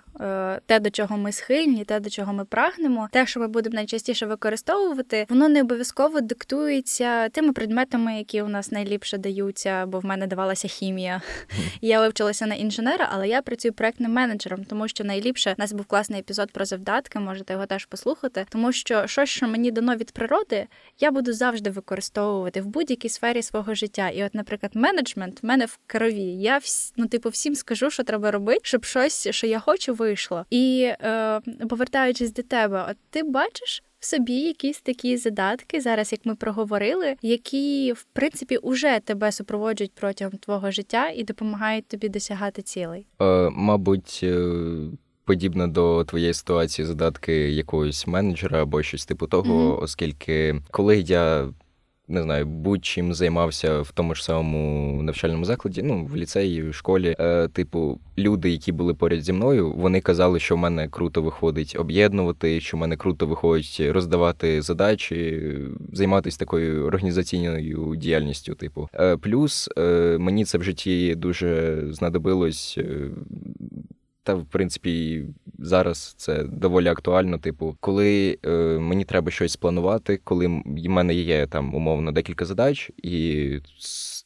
те, 0.66 0.80
до 0.80 0.90
чого 0.90 1.18
ми 1.18 1.32
схильні, 1.32 1.86
те, 1.86 2.00
до 2.00 2.10
чого 2.10 2.34
ми 2.34 2.46
прагнемо, 2.46 3.10
те, 3.12 3.28
що 3.28 3.40
ми 3.40 3.48
будемо 3.48 3.76
найчастіше 3.76 4.26
використовувати, 4.26 5.26
воно 5.30 5.50
не 5.50 5.62
обов'язково 5.62 6.22
диктується 6.22 7.30
тими 7.30 7.54
предметами, 7.54 8.18
які 8.18 8.42
у 8.42 8.48
нас 8.48 8.72
найліпше 8.72 9.18
даються, 9.18 9.86
бо 9.86 10.00
в 10.00 10.06
мене 10.06 10.28
давалася 10.28 10.68
хімія. 10.68 11.22
Я 11.82 12.00
вивчилася 12.00 12.46
на 12.46 12.56
інженера, 12.56 13.10
але 13.12 13.28
я 13.28 13.42
працюю 13.42 13.74
проектним 13.74 14.12
менеджером, 14.12 14.66
тому 14.66 14.88
що 14.88 15.04
найліпше 15.04 15.56
у 15.58 15.62
нас 15.62 15.74
був 15.74 15.86
класний 15.86 16.20
епізод 16.20 16.52
про 16.52 16.66
завдатки, 16.66 17.20
можете 17.20 17.54
його 17.54 17.66
теж 17.66 17.86
послухати. 17.86 18.46
Тому 18.50 18.72
що 18.72 19.08
щось, 19.08 19.30
що 19.30 19.48
мені 19.48 19.72
дано 19.72 19.96
від 19.96 20.12
природи, 20.12 20.68
я 21.00 21.12
буду 21.12 21.34
завжди 21.34 21.70
використовувати 21.70 22.62
в 22.62 22.66
будь-якій 22.66 23.10
сфері 23.10 23.42
свого 23.42 23.74
життя. 23.76 24.10
І, 24.10 24.24
от, 24.24 24.36
наприклад, 24.36 24.72
менеджмент 24.76 25.44
в 25.44 25.46
мене 25.46 25.66
в 25.66 25.80
крові. 25.88 26.24
Я 26.24 26.60
ну, 26.98 27.08
типу, 27.08 27.30
всім 27.30 27.56
скажу, 27.56 27.90
що 27.90 28.04
треба 28.04 28.32
робити, 28.32 28.60
щоб 28.64 28.86
щось, 28.86 29.28
що 29.32 29.48
я 29.48 29.60
хочу, 29.60 29.94
вийшло. 30.10 30.46
І 30.50 30.92
е, 31.02 31.42
повертаючись 31.70 32.34
до 32.34 32.44
тебе, 32.44 32.86
от 32.92 32.98
ти 33.10 33.24
бачиш. 33.24 33.84
В 34.00 34.06
собі 34.06 34.34
якісь 34.34 34.82
такі 34.82 35.18
задатки, 35.18 35.82
зараз 35.82 36.12
як 36.12 36.26
ми 36.26 36.36
проговорили, 36.36 37.16
які 37.22 37.94
в 37.94 38.04
принципі 38.14 38.58
уже 38.58 39.00
тебе 39.06 39.32
супроводжують 39.32 39.92
протягом 39.96 40.38
твого 40.38 40.72
життя 40.72 41.10
і 41.16 41.24
допомагають 41.24 41.88
тобі 41.88 42.10
досягати 42.10 42.62
цілей. 42.62 43.06
Е, 43.22 43.50
мабуть, 43.54 44.20
е, 44.24 44.54
подібно 45.26 45.68
до 45.68 46.04
твоєї 46.04 46.34
ситуації 46.34 46.86
задатки 46.86 47.34
якогось 47.52 48.08
менеджера 48.08 48.62
або 48.62 48.84
щось 48.84 49.06
типу 49.06 49.28
того, 49.28 49.54
Мгм. 49.72 49.84
оскільки 49.84 50.56
коли 50.72 50.98
я. 51.00 51.50
Не 52.12 52.24
знаю, 52.24 52.46
будь-чим 52.46 53.14
займався 53.14 53.82
в 53.82 53.92
тому 53.92 54.16
ж 54.16 54.24
самому 54.24 55.02
навчальному 55.04 55.46
закладі, 55.46 55.84
ну 55.84 56.06
в 56.06 56.16
ліцеї, 56.16 56.70
в 56.70 56.74
школі. 56.74 57.16
Е, 57.20 57.48
типу, 57.48 58.00
люди, 58.18 58.50
які 58.50 58.72
були 58.72 58.94
поряд 58.94 59.24
зі 59.24 59.34
мною, 59.34 59.72
вони 59.72 60.02
казали, 60.02 60.40
що 60.40 60.56
в 60.56 60.58
мене 60.58 60.88
круто 60.88 61.22
виходить 61.22 61.76
об'єднувати, 61.80 62.60
що 62.60 62.78
в 62.78 62.80
мене 62.80 62.98
круто 62.98 63.28
виходить 63.28 63.78
роздавати 63.80 64.62
задачі, 64.62 65.42
займатися 65.94 66.38
такою 66.38 66.86
організаційною 66.86 67.96
діяльністю. 67.96 68.56
Типу, 68.56 68.90
е, 68.94 69.18
плюс 69.18 69.70
е, 69.78 70.18
мені 70.20 70.46
це 70.46 70.58
в 70.58 70.64
житті 70.64 71.16
дуже 71.16 71.82
знадобилось. 71.90 72.80
Та, 74.30 74.36
в 74.36 74.46
принципі, 74.46 75.24
зараз 75.60 76.14
це 76.18 76.44
доволі 76.44 76.88
актуально. 76.88 77.38
Типу, 77.38 77.78
коли 77.80 78.38
е, 78.46 78.50
мені 78.80 79.06
треба 79.06 79.32
щось 79.32 79.52
спланувати, 79.52 80.20
коли 80.24 80.48
в 80.48 80.90
мене 80.90 81.14
є 81.14 81.48
там 81.48 81.76
умовно 81.76 82.12
декілька 82.12 82.46
задач, 82.46 82.92
і 83.04 83.60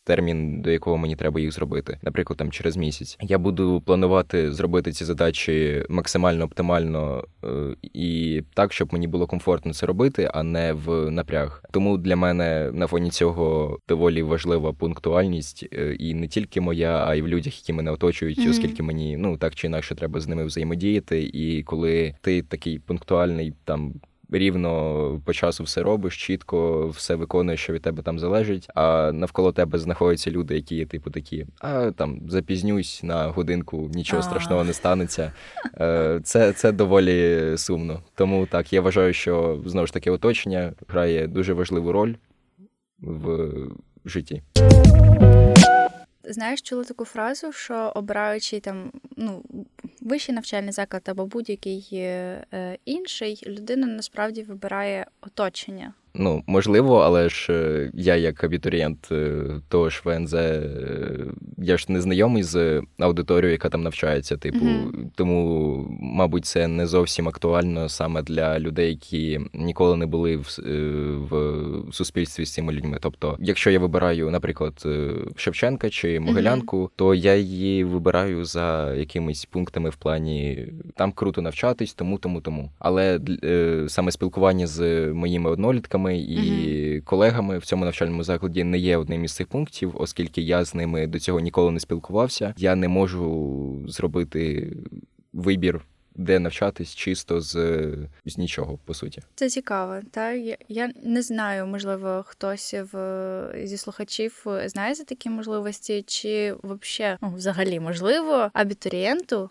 термін, 0.04 0.62
до 0.62 0.72
якого 0.72 0.98
мені 0.98 1.16
треба 1.16 1.40
їх 1.40 1.52
зробити, 1.52 1.98
наприклад, 2.02 2.38
там 2.38 2.52
через 2.52 2.78
місяць, 2.78 3.18
я 3.22 3.38
буду 3.38 3.82
планувати 3.82 4.52
зробити 4.52 4.92
ці 4.92 5.06
задачі 5.06 5.86
максимально 5.90 6.46
оптимально 6.46 7.24
е, 7.44 7.48
і 7.94 8.42
так, 8.54 8.74
щоб 8.74 8.94
мені 8.94 9.08
було 9.08 9.28
комфортно 9.28 9.74
це 9.74 9.86
робити, 9.86 10.30
а 10.34 10.44
не 10.44 10.74
в 10.74 11.12
напряг. 11.12 11.64
Тому 11.72 11.98
для 11.98 12.16
мене 12.16 12.72
на 12.74 12.88
фоні 12.88 13.10
цього 13.10 13.78
доволі 13.90 14.24
важлива 14.24 14.74
пунктуальність, 14.74 15.68
е, 15.74 15.96
і 16.00 16.14
не 16.14 16.28
тільки 16.28 16.62
моя, 16.62 17.06
а 17.08 17.16
й 17.16 17.22
в 17.22 17.28
людях, 17.28 17.60
які 17.60 17.74
мене 17.74 17.92
оточують, 17.92 18.38
Мгм. 18.38 18.50
оскільки 18.50 18.84
мені 18.84 19.18
ну 19.18 19.38
так 19.38 19.56
чи 19.56 19.68
інакше 19.68 19.96
треба 19.96 20.20
з 20.20 20.28
ними 20.28 20.46
взаємодіяти. 20.46 21.24
І 21.34 21.64
коли 21.64 22.16
ти 22.22 22.42
такий 22.42 22.80
пунктуальний, 22.80 23.54
там 23.66 23.94
рівно 24.40 25.22
по 25.26 25.34
часу 25.34 25.64
все 25.64 25.84
робиш, 25.84 26.18
чітко 26.18 26.88
все 26.88 27.16
виконуєш, 27.16 27.60
що 27.64 27.74
від 27.74 27.82
тебе 27.82 28.04
там 28.04 28.20
залежить. 28.20 28.68
А 28.76 29.12
навколо 29.14 29.52
тебе 29.52 29.80
знаходяться 29.80 30.32
люди, 30.32 30.56
які 30.56 30.76
є 30.76 30.86
типу 30.86 31.10
такі, 31.12 31.46
а 31.60 31.92
там 31.92 32.20
запізнюсь 32.30 33.04
на 33.04 33.28
годинку, 33.28 33.90
нічого 33.94 34.20
А. 34.20 34.24
страшного 34.24 34.64
не 34.64 34.74
станеться. 34.74 35.32
Е, 35.82 36.20
Це, 36.24 36.54
це 36.54 36.72
доволі 36.72 37.54
сумно. 37.58 38.02
Тому 38.16 38.46
так, 38.46 38.74
я 38.74 38.82
вважаю, 38.82 39.14
що 39.14 39.62
знову 39.66 39.88
ж 39.88 39.94
таки 39.94 40.12
оточення 40.12 40.74
грає 40.88 41.28
дуже 41.28 41.54
важливу 41.54 41.92
роль 41.92 42.14
в 43.02 43.50
житті. 44.06 44.42
Знаєш, 46.24 46.62
чула 46.62 46.84
таку 46.84 47.06
фразу, 47.06 47.52
що 47.52 47.92
обираючи 47.96 48.60
там 48.60 48.92
ну 49.18 49.44
вищий 50.02 50.36
навчальний 50.36 50.72
заклад 50.72 51.04
або 51.06 51.26
будь-який 51.26 51.88
е, 51.94 52.46
е, 52.54 52.78
інший, 52.86 53.44
людина 53.48 53.88
насправді 53.88 54.44
вибирає 54.44 55.06
оточення. 55.22 55.94
Ну, 56.16 56.44
можливо, 56.48 56.98
але 56.98 57.30
ж 57.30 57.54
е, 57.54 57.92
я, 57.94 58.16
як 58.16 58.44
абітурієнт 58.44 59.08
е, 59.12 59.44
того 59.70 59.90
ж 59.90 60.02
ВНЗ, 60.06 60.34
е, 60.34 60.62
я 61.58 61.78
ж 61.78 61.86
не 61.90 62.02
знайомий 62.02 62.44
з 62.44 62.82
аудиторією, 63.00 63.52
яка 63.52 63.70
там 63.70 63.84
навчається. 63.84 64.38
Типу, 64.38 64.66
Мгм. 64.66 65.12
тому, 65.16 65.98
мабуть, 66.02 66.46
це 66.46 66.68
не 66.68 66.88
зовсім 66.88 67.28
актуально 67.28 67.90
саме 67.90 68.22
для 68.22 68.60
людей, 68.60 68.90
які 68.90 69.40
ніколи 69.54 69.98
не 69.98 70.06
були 70.06 70.38
в, 70.38 70.60
в 71.30 71.94
суспільстві 71.94 72.46
з 72.46 72.54
цими 72.54 72.74
людьми. 72.74 72.98
Тобто, 73.02 73.38
якщо 73.40 73.70
я 73.70 73.80
вибираю, 73.80 74.32
наприклад, 74.32 74.88
Шевченка 75.36 75.90
чи 75.90 76.20
Могилянку, 76.20 76.92
то 76.96 77.16
я 77.16 77.36
її 77.36 77.84
вибираю 77.84 78.46
за 78.46 78.94
якимись 78.94 79.46
пунктами 79.46 79.90
в 79.90 79.96
плані 79.96 80.68
там 80.96 81.12
круто 81.12 81.42
навчатись, 81.42 81.94
тому, 81.94 82.18
тому, 82.18 82.42
тому. 82.42 82.72
Але 82.80 83.20
е, 83.44 83.86
саме 83.88 84.12
спілкування 84.12 84.68
з 84.68 85.08
моїми 85.14 85.50
однолітками 85.50 86.03
і 86.12 87.02
колегами 87.06 87.58
в 87.58 87.66
цьому 87.66 87.86
навчальному 87.86 88.24
закладі 88.24 88.64
не 88.64 88.78
є 88.78 88.98
одним 88.98 89.24
із 89.24 89.32
цих 89.32 89.48
пунктів, 89.48 89.94
оскільки 89.96 90.42
я 90.42 90.66
з 90.66 90.76
ними 90.76 91.08
до 91.08 91.20
цього 91.20 91.40
ніколи 91.40 91.72
не 91.72 91.80
спілкувався. 91.80 92.54
Я 92.58 92.76
не 92.76 92.88
можу 92.88 93.84
зробити 93.88 94.74
вибір 95.34 95.82
де 96.16 96.40
навчатись 96.40 96.96
чисто 96.96 97.42
з, 97.42 97.56
з 98.26 98.38
нічого, 98.38 98.80
по 98.86 98.94
суті. 98.94 99.22
Це 99.36 99.50
цікаво. 99.50 100.00
Та 100.12 100.32
я, 100.32 100.58
я 100.70 100.92
не 101.04 101.22
знаю, 101.22 101.68
можливо, 101.68 102.24
хтось 102.28 102.76
в 102.94 103.62
зі 103.64 103.78
слухачів 103.78 104.46
знає 104.66 104.96
за 104.96 105.04
такі 105.04 105.30
можливості, 105.30 106.04
чи 106.08 106.56
взагалі, 106.64 107.18
ну, 107.22 107.34
взагалі 107.36 107.80
можливо 107.80 108.50
абітурієнту 108.54 109.50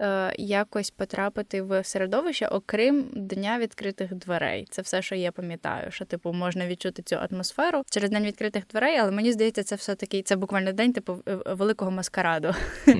Е, 0.00 0.34
якось 0.38 0.90
потрапити 0.90 1.62
в 1.62 1.84
середовище, 1.84 2.46
окрім 2.46 3.04
дня 3.14 3.58
відкритих 3.58 4.14
дверей. 4.14 4.66
Це 4.70 4.82
все, 4.82 5.02
що 5.02 5.14
я 5.14 5.32
пам'ятаю, 5.32 5.90
що 5.90 6.04
типу 6.04 6.32
можна 6.32 6.66
відчути 6.66 7.02
цю 7.02 7.16
атмосферу 7.30 7.82
через 7.90 8.10
день 8.10 8.24
відкритих 8.24 8.64
дверей, 8.70 8.96
але 8.98 9.10
мені 9.10 9.32
здається, 9.32 9.62
це 9.62 9.74
все 9.74 9.94
таки 9.94 10.22
це 10.22 10.36
буквально 10.36 10.72
день, 10.72 10.92
типу 10.92 11.16
великого 11.46 11.90
маскараду, 11.90 12.54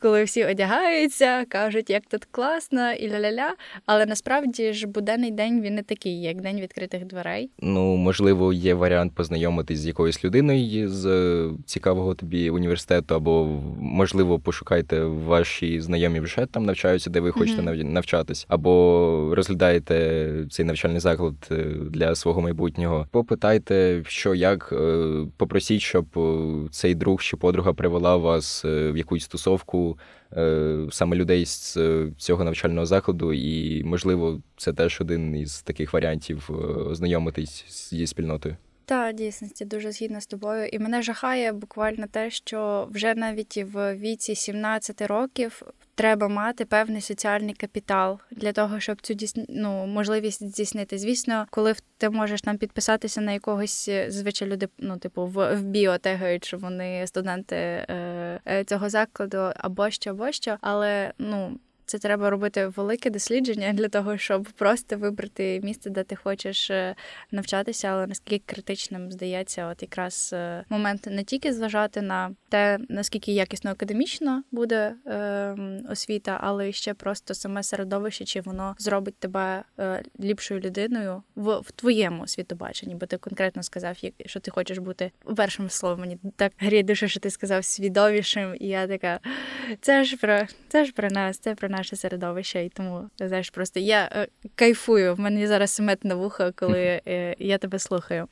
коли 0.00 0.24
всі 0.24 0.44
одягаються, 0.44 1.44
кажуть, 1.44 1.90
як 1.90 2.02
тут 2.06 2.24
класно, 2.24 2.92
і 2.92 3.10
ля-ля-ля. 3.10 3.50
Але 3.86 4.06
насправді 4.06 4.72
ж 4.72 4.86
буденний 4.86 5.30
день 5.30 5.62
він 5.62 5.74
не 5.74 5.82
такий, 5.82 6.22
як 6.22 6.40
день 6.40 6.60
відкритих 6.60 7.04
дверей. 7.04 7.50
Ну 7.58 7.96
можливо, 7.96 8.52
є 8.52 8.74
варіант 8.74 9.12
познайомитись 9.14 9.78
з 9.78 9.86
якоюсь 9.86 10.24
людиною 10.24 10.88
з 10.88 11.06
е, 11.06 11.50
цікавого 11.66 12.14
тобі 12.14 12.50
університету, 12.50 13.14
або 13.14 13.44
можливо 13.80 14.38
пошукайте 14.38 15.04
ваші 15.04 15.80
знайомі 15.80 16.20
вже 16.20 16.37
там 16.46 16.64
навчаються, 16.64 17.10
де 17.10 17.20
ви 17.20 17.32
хочете 17.32 17.62
mm-hmm. 17.62 17.84
навчатись, 17.84 18.46
або 18.48 19.32
розглядаєте 19.36 20.46
цей 20.50 20.64
навчальний 20.64 21.00
заклад 21.00 21.34
е, 21.50 21.54
для 21.90 22.14
свого 22.14 22.40
майбутнього. 22.40 23.06
Попитайте, 23.10 24.02
що 24.06 24.34
як, 24.34 24.72
е, 24.72 25.26
попросіть, 25.36 25.80
щоб 25.80 26.06
е, 26.16 26.68
цей 26.70 26.94
друг 26.94 27.22
чи 27.22 27.36
подруга 27.36 27.72
привела 27.72 28.16
вас 28.16 28.64
в 28.64 28.96
якусь 28.96 29.24
стосовку 29.24 29.98
саме 30.90 31.16
людей 31.16 31.46
з 31.46 31.78
цього 32.16 32.44
навчального 32.44 32.86
закладу, 32.86 33.32
і 33.32 33.84
можливо, 33.84 34.40
це 34.56 34.72
теж 34.72 35.00
один 35.00 35.36
із 35.36 35.62
таких 35.62 35.92
варіантів 35.92 36.50
ознайомитись 36.90 37.64
зі 37.90 38.06
спільнотою. 38.06 38.56
Так, 38.88 39.14
дійсності 39.14 39.64
дуже 39.64 39.92
згідна 39.92 40.20
з 40.20 40.26
тобою. 40.26 40.66
І 40.66 40.78
мене 40.78 41.02
жахає 41.02 41.52
буквально 41.52 42.06
те, 42.06 42.30
що 42.30 42.88
вже 42.90 43.14
навіть 43.14 43.56
в 43.56 43.94
віці 43.96 44.34
17 44.34 45.02
років 45.02 45.62
треба 45.94 46.28
мати 46.28 46.64
певний 46.64 47.00
соціальний 47.00 47.54
капітал 47.54 48.18
для 48.30 48.52
того, 48.52 48.80
щоб 48.80 49.00
цю 49.00 49.14
ну, 49.48 49.86
можливість 49.86 50.42
здійснити. 50.42 50.98
Звісно, 50.98 51.46
коли 51.50 51.74
ти 51.98 52.10
можеш 52.10 52.42
там 52.42 52.58
підписатися 52.58 53.20
на 53.20 53.32
якогось 53.32 53.88
е, 53.88 54.10
зазвичай 54.10 54.48
люди, 54.48 54.68
ну 54.78 54.96
типу 54.96 55.26
в, 55.26 55.54
в 55.54 55.62
біо 55.62 55.98
тегають, 55.98 56.44
що 56.44 56.58
вони 56.58 57.06
студенти 57.06 57.56
е, 57.56 58.40
е, 58.46 58.64
цього 58.64 58.90
закладу 58.90 59.52
або 59.56 59.90
що, 59.90 60.10
або 60.10 60.32
що, 60.32 60.56
але 60.60 61.12
ну. 61.18 61.58
Це 61.88 61.98
треба 61.98 62.30
робити 62.30 62.66
велике 62.66 63.10
дослідження 63.10 63.72
для 63.72 63.88
того, 63.88 64.18
щоб 64.18 64.44
просто 64.44 64.96
вибрати 64.96 65.60
місце, 65.62 65.90
де 65.90 66.02
ти 66.02 66.16
хочеш 66.16 66.70
е, 66.70 66.94
навчатися, 67.30 67.88
але 67.88 68.06
наскільки 68.06 68.42
критичним 68.46 69.12
здається, 69.12 69.66
от 69.66 69.82
якраз 69.82 70.30
е, 70.32 70.64
момент 70.68 71.06
не 71.10 71.24
тільки 71.24 71.52
зважати 71.52 72.02
на 72.02 72.30
те, 72.48 72.78
наскільки 72.88 73.32
якісно 73.32 73.70
академічно 73.70 74.42
буде 74.50 74.94
е, 75.06 75.56
освіта, 75.90 76.38
але 76.42 76.72
ще 76.72 76.94
просто 76.94 77.34
саме 77.34 77.62
середовище, 77.62 78.24
чи 78.24 78.40
воно 78.40 78.74
зробить 78.78 79.16
тебе 79.16 79.62
е, 79.78 80.02
ліпшою 80.20 80.60
людиною 80.60 81.22
в, 81.34 81.58
в 81.58 81.70
твоєму 81.70 82.26
світобаченні, 82.26 82.94
бо 82.94 83.06
ти 83.06 83.16
конкретно 83.16 83.62
сказав, 83.62 83.96
що 84.26 84.40
ти 84.40 84.50
хочеш 84.50 84.78
бути 84.78 85.10
першим 85.36 85.70
словом. 85.70 86.00
Мені 86.00 86.18
так 86.36 86.52
гріє 86.58 86.82
душа, 86.82 87.08
що 87.08 87.20
ти 87.20 87.30
сказав 87.30 87.64
свідомішим, 87.64 88.56
і 88.60 88.66
я 88.66 88.86
така 88.86 89.20
це 89.80 90.04
ж 90.04 90.16
про 90.16 90.46
це 90.68 90.84
ж 90.84 90.92
про 90.92 91.10
нас, 91.10 91.38
це 91.38 91.54
про 91.54 91.68
нас 91.68 91.77
наше 91.78 91.96
середовище, 91.96 92.64
і 92.64 92.68
тому 92.68 93.10
знаєш, 93.18 93.50
просто 93.50 93.80
я 93.80 94.08
е, 94.12 94.28
кайфую. 94.54 95.14
В 95.14 95.20
мене 95.20 95.48
зараз 95.48 95.80
мет 95.80 96.04
на 96.04 96.14
вухо, 96.14 96.50
коли 96.56 97.00
е, 97.06 97.34
я 97.38 97.58
тебе 97.58 97.78
слухаю. 97.78 98.26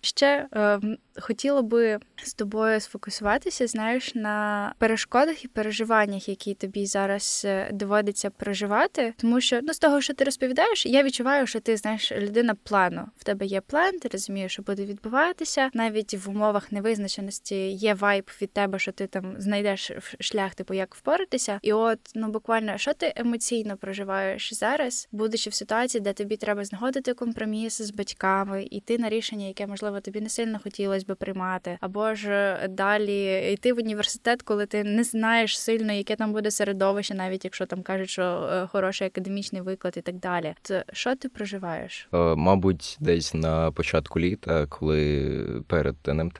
Ще 0.00 0.46
е, 0.54 0.80
хотіла 1.20 1.62
би 1.62 1.98
з 2.16 2.34
тобою 2.34 2.80
сфокусуватися, 2.80 3.66
знаєш, 3.66 4.14
на 4.14 4.74
перешкодах 4.78 5.44
і 5.44 5.48
переживаннях, 5.48 6.28
які 6.28 6.54
тобі 6.54 6.86
зараз 6.86 7.42
е, 7.44 7.70
доводиться 7.72 8.30
проживати. 8.30 9.14
Тому 9.16 9.40
що 9.40 9.60
ну 9.62 9.74
з 9.74 9.78
того, 9.78 10.00
що 10.00 10.14
ти 10.14 10.24
розповідаєш, 10.24 10.86
я 10.86 11.02
відчуваю, 11.02 11.46
що 11.46 11.60
ти 11.60 11.76
знаєш 11.76 12.12
людина 12.12 12.54
плану. 12.54 13.08
В 13.16 13.24
тебе 13.24 13.46
є 13.46 13.60
план, 13.60 13.98
ти 13.98 14.08
розумієш, 14.08 14.52
що 14.52 14.62
буде 14.62 14.84
відбуватися. 14.84 15.70
Навіть 15.74 16.14
в 16.14 16.30
умовах 16.30 16.72
невизначеності 16.72 17.70
є 17.70 17.94
вайб 17.94 18.30
від 18.42 18.52
тебе, 18.52 18.78
що 18.78 18.92
ти 18.92 19.06
там 19.06 19.34
знайдеш 19.38 19.92
шлях, 20.20 20.54
типу 20.54 20.74
як 20.74 20.94
впоратися. 20.94 21.58
І 21.62 21.72
от 21.72 21.98
ну 22.14 22.28
буквально 22.28 22.78
що 22.78 22.94
ти 22.94 23.12
емоційно 23.16 23.76
проживаєш 23.76 24.54
зараз, 24.54 25.08
будучи 25.12 25.50
в 25.50 25.54
ситуації, 25.54 26.00
де 26.00 26.12
тобі 26.12 26.36
треба 26.36 26.64
знаходити 26.64 27.14
компроміс 27.14 27.82
з 27.82 27.90
батьками, 27.90 28.68
іти 28.70 28.98
на 28.98 29.08
рішення, 29.08 29.46
яке 29.46 29.66
можливо 29.74 30.00
тобі 30.00 30.20
не 30.20 30.28
сильно 30.28 30.58
хотілося 30.64 31.04
би 31.08 31.14
приймати, 31.14 31.78
або 31.80 32.14
ж 32.14 32.30
е, 32.30 32.68
далі 32.68 33.52
йти 33.52 33.72
в 33.72 33.78
університет, 33.78 34.42
коли 34.42 34.66
ти 34.66 34.84
не 34.84 35.04
знаєш 35.04 35.60
сильно, 35.60 35.92
яке 35.92 36.16
там 36.16 36.32
буде 36.32 36.50
середовище, 36.50 37.14
навіть 37.14 37.44
якщо 37.44 37.66
там 37.66 37.82
кажуть, 37.82 38.10
що 38.10 38.22
е, 38.22 38.66
хороший 38.66 39.06
академічний 39.06 39.62
виклад 39.62 39.94
і 39.96 40.00
так 40.00 40.14
далі. 40.14 40.54
То 40.62 40.82
що 40.92 41.16
ти 41.16 41.28
проживаєш? 41.28 42.08
Е, 42.14 42.16
мабуть, 42.18 42.96
десь 43.00 43.34
на 43.34 43.70
початку 43.72 44.20
літа, 44.20 44.66
коли 44.66 45.64
перед 45.66 45.96
НМТ, 46.08 46.38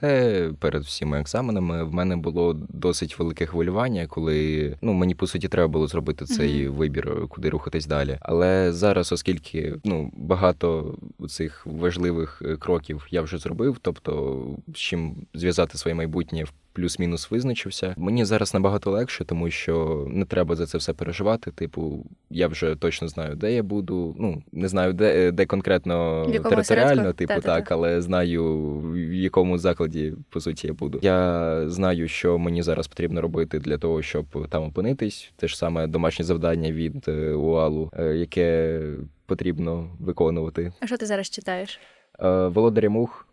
перед 0.59 0.83
всіма 0.83 1.19
екзаменами, 1.19 1.83
в 1.83 1.93
мене 1.93 2.15
було 2.15 2.53
досить 2.69 3.19
велике 3.19 3.45
хвилювання, 3.45 4.07
коли 4.07 4.77
ну 4.81 4.93
мені 4.93 5.15
по 5.15 5.27
суті 5.27 5.47
треба 5.47 5.67
було 5.67 5.87
зробити 5.87 6.25
цей 6.25 6.67
mm-hmm. 6.67 6.73
вибір, 6.73 7.27
куди 7.29 7.49
рухатись 7.49 7.85
далі. 7.85 8.17
Але 8.21 8.73
зараз, 8.73 9.11
оскільки 9.11 9.75
ну 9.83 10.11
багато 10.17 10.95
цих 11.29 11.65
важливих 11.65 12.41
кроків 12.59 13.07
я 13.11 13.21
вже 13.21 13.24
зробив, 13.33 13.77
тобто 13.81 14.43
з 14.75 14.77
чим 14.77 15.15
зв'язати 15.33 15.77
своє 15.77 15.95
майбутнє 15.95 16.43
в 16.43 16.53
плюс-мінус 16.75 17.31
визначився. 17.31 17.93
Мені 17.97 18.25
зараз 18.25 18.53
набагато 18.53 18.91
легше, 18.91 19.25
тому 19.25 19.49
що 19.49 20.05
не 20.09 20.25
треба 20.25 20.55
за 20.55 20.65
це 20.65 20.77
все 20.77 20.93
переживати. 20.93 21.51
Типу, 21.51 22.05
я 22.29 22.47
вже 22.47 22.75
точно 22.75 23.07
знаю, 23.07 23.35
де 23.35 23.53
я 23.53 23.63
буду. 23.63 24.15
Ну 24.19 24.43
не 24.51 24.67
знаю, 24.67 24.93
де 24.93 25.31
де 25.31 25.45
конкретно 25.45 26.25
територіально, 26.25 27.13
типу, 27.13 27.27
Та-та-та. 27.33 27.55
так, 27.55 27.71
але 27.71 28.01
знаю 28.01 28.59
в 28.79 29.13
якому 29.13 29.57
закладі 29.57 30.13
по 30.29 30.41
суті 30.41 30.67
я 30.67 30.73
буду. 30.73 30.99
Я 31.01 31.69
знаю, 31.69 32.07
що 32.07 32.37
мені 32.37 32.61
зараз 32.61 32.87
потрібно 32.87 33.21
робити 33.21 33.59
для 33.59 33.77
того, 33.77 34.01
щоб 34.01 34.47
там 34.49 34.63
опинитись. 34.63 35.31
Те 35.35 35.47
ж 35.47 35.57
саме 35.57 35.87
домашнє 35.87 36.25
завдання 36.25 36.71
від 36.71 37.05
е, 37.07 37.33
УАЛу, 37.33 37.91
е, 37.99 38.15
яке 38.15 38.81
потрібно 39.25 39.89
виконувати. 39.99 40.73
А 40.79 40.87
що 40.87 40.97
ти 40.97 41.05
зараз 41.05 41.29
читаєш? 41.29 41.79
Е, 42.19 42.47
Володаря 42.47 42.89
мух. 42.89 43.25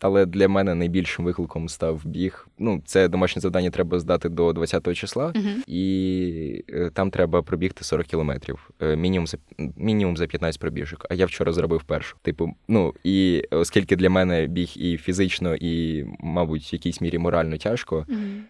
Але 0.00 0.26
для 0.26 0.48
мене 0.48 0.74
найбільшим 0.74 1.24
викликом 1.24 1.68
став 1.68 2.06
біг. 2.06 2.48
Ну, 2.58 2.82
це 2.84 3.08
домашнє 3.08 3.42
завдання 3.42 3.70
треба 3.70 4.00
здати 4.00 4.28
до 4.28 4.50
20-го 4.50 4.94
числа, 4.94 5.26
uh-huh. 5.26 5.54
і 5.66 6.64
е, 6.70 6.90
там 6.94 7.10
треба 7.10 7.42
пробігти 7.42 7.84
40 7.84 8.06
кілометрів. 8.06 8.70
Е, 8.80 8.96
мінімум 8.96 9.26
за 9.26 9.38
мінімум 9.76 10.16
за 10.16 10.26
15 10.26 10.60
пробіжок. 10.60 11.06
А 11.10 11.14
я 11.14 11.26
вчора 11.26 11.52
зробив 11.52 11.82
першу. 11.82 12.16
Типу, 12.22 12.54
ну 12.68 12.94
і 13.04 13.42
оскільки 13.50 13.96
для 13.96 14.10
мене 14.10 14.46
біг 14.46 14.72
і 14.76 14.96
фізично, 14.96 15.54
і, 15.54 16.04
мабуть, 16.20 16.72
в 16.72 16.74
якійсь 16.74 17.00
мірі 17.00 17.18
морально 17.18 17.56
тяжко. 17.56 18.06
Uh-huh. 18.08 18.40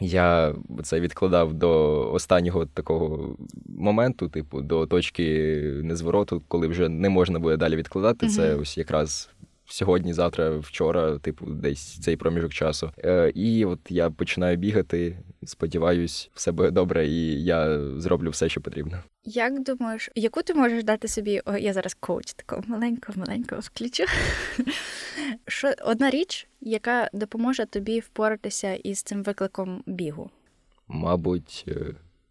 Я 0.00 0.54
це 0.82 1.00
відкладав 1.00 1.54
до 1.54 2.00
останнього 2.12 2.66
такого 2.66 3.36
моменту, 3.78 4.28
типу, 4.28 4.60
до 4.60 4.86
точки 4.86 5.24
незвороту, 5.82 6.42
коли 6.48 6.66
вже 6.66 6.88
не 6.88 7.08
можна 7.08 7.38
буде 7.38 7.56
далі 7.56 7.76
відкладати. 7.76 8.26
Mm-hmm. 8.26 8.36
Це 8.36 8.54
ось 8.54 8.78
якраз 8.78 9.30
сьогодні, 9.72 10.12
завтра, 10.12 10.50
вчора, 10.58 11.18
типу, 11.18 11.46
десь 11.46 11.98
цей 12.00 12.16
проміжок 12.16 12.52
часу. 12.52 12.90
Е, 13.04 13.32
І 13.34 13.64
от 13.64 13.78
я 13.88 14.10
починаю 14.10 14.56
бігати. 14.56 15.18
Сподіваюсь, 15.44 16.30
все 16.34 16.52
буде 16.52 16.70
добре, 16.70 17.06
і 17.08 17.44
я 17.44 17.80
зроблю 18.00 18.30
все, 18.30 18.48
що 18.48 18.60
потрібно. 18.60 19.02
Як 19.24 19.62
думаєш, 19.62 20.10
яку 20.14 20.42
ти 20.42 20.54
можеш 20.54 20.84
дати 20.84 21.08
собі? 21.08 21.40
О, 21.44 21.56
я 21.56 21.72
зараз 21.72 21.94
коуч 21.94 22.32
такого 22.32 22.62
маленького, 22.66 23.18
маленького 23.18 23.60
включу. 23.60 24.04
Що 25.46 25.72
одна 25.84 26.10
річ, 26.10 26.48
яка 26.60 27.10
допоможе 27.12 27.66
тобі 27.66 28.00
впоратися 28.00 28.74
із 28.74 29.02
цим 29.02 29.22
викликом 29.22 29.82
бігу? 29.86 30.30
Мабуть. 30.88 31.66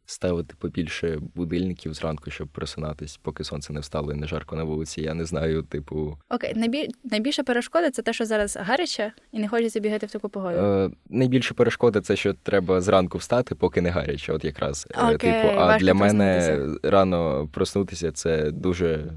Ставити 0.09 0.55
побільше 0.59 1.19
будильників 1.35 1.93
зранку, 1.93 2.31
щоб 2.31 2.47
просинатись, 2.47 3.17
поки 3.17 3.43
сонце 3.43 3.73
не 3.73 3.79
встало 3.79 4.13
і 4.13 4.15
не 4.15 4.27
жарко 4.27 4.55
на 4.55 4.63
вулиці. 4.63 5.01
Я 5.01 5.13
не 5.13 5.25
знаю, 5.25 5.63
типу. 5.63 6.17
Окей, 6.29 6.53
найбіль... 6.55 6.87
найбільша 7.03 7.43
перешкода 7.43 7.91
це 7.91 8.01
те, 8.01 8.13
що 8.13 8.25
зараз 8.25 8.57
гаряче, 8.61 9.11
і 9.31 9.39
не 9.39 9.47
хочеться 9.47 9.79
бігати 9.79 10.05
в 10.05 10.11
таку 10.11 10.29
погоду. 10.29 10.57
Е, 10.57 10.89
Найбільша 11.09 11.53
перешкода 11.53 12.01
це 12.01 12.15
що 12.15 12.33
треба 12.33 12.81
зранку 12.81 13.17
встати, 13.17 13.55
поки 13.55 13.81
не 13.81 13.89
гаряче. 13.89 14.33
От 14.33 14.45
якраз 14.45 14.87
е, 14.91 15.15
Окей, 15.15 15.17
типу, 15.17 15.47
а 15.59 15.77
для 15.77 15.93
мене 15.93 16.59
рано 16.83 17.49
проснутися 17.53 18.11
це 18.11 18.51
дуже 18.51 19.13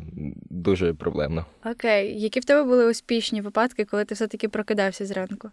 дуже 0.51 0.95
проблемно. 0.95 1.47
Окей, 1.65 2.21
які 2.21 2.41
в 2.41 2.45
тебе 2.45 2.65
були 2.65 2.91
успішні 2.91 3.41
випадки, 3.41 3.85
коли 3.85 4.05
ти 4.05 4.15
все 4.15 4.27
таки 4.27 4.49
прокидався 4.49 5.07
зранку? 5.07 5.51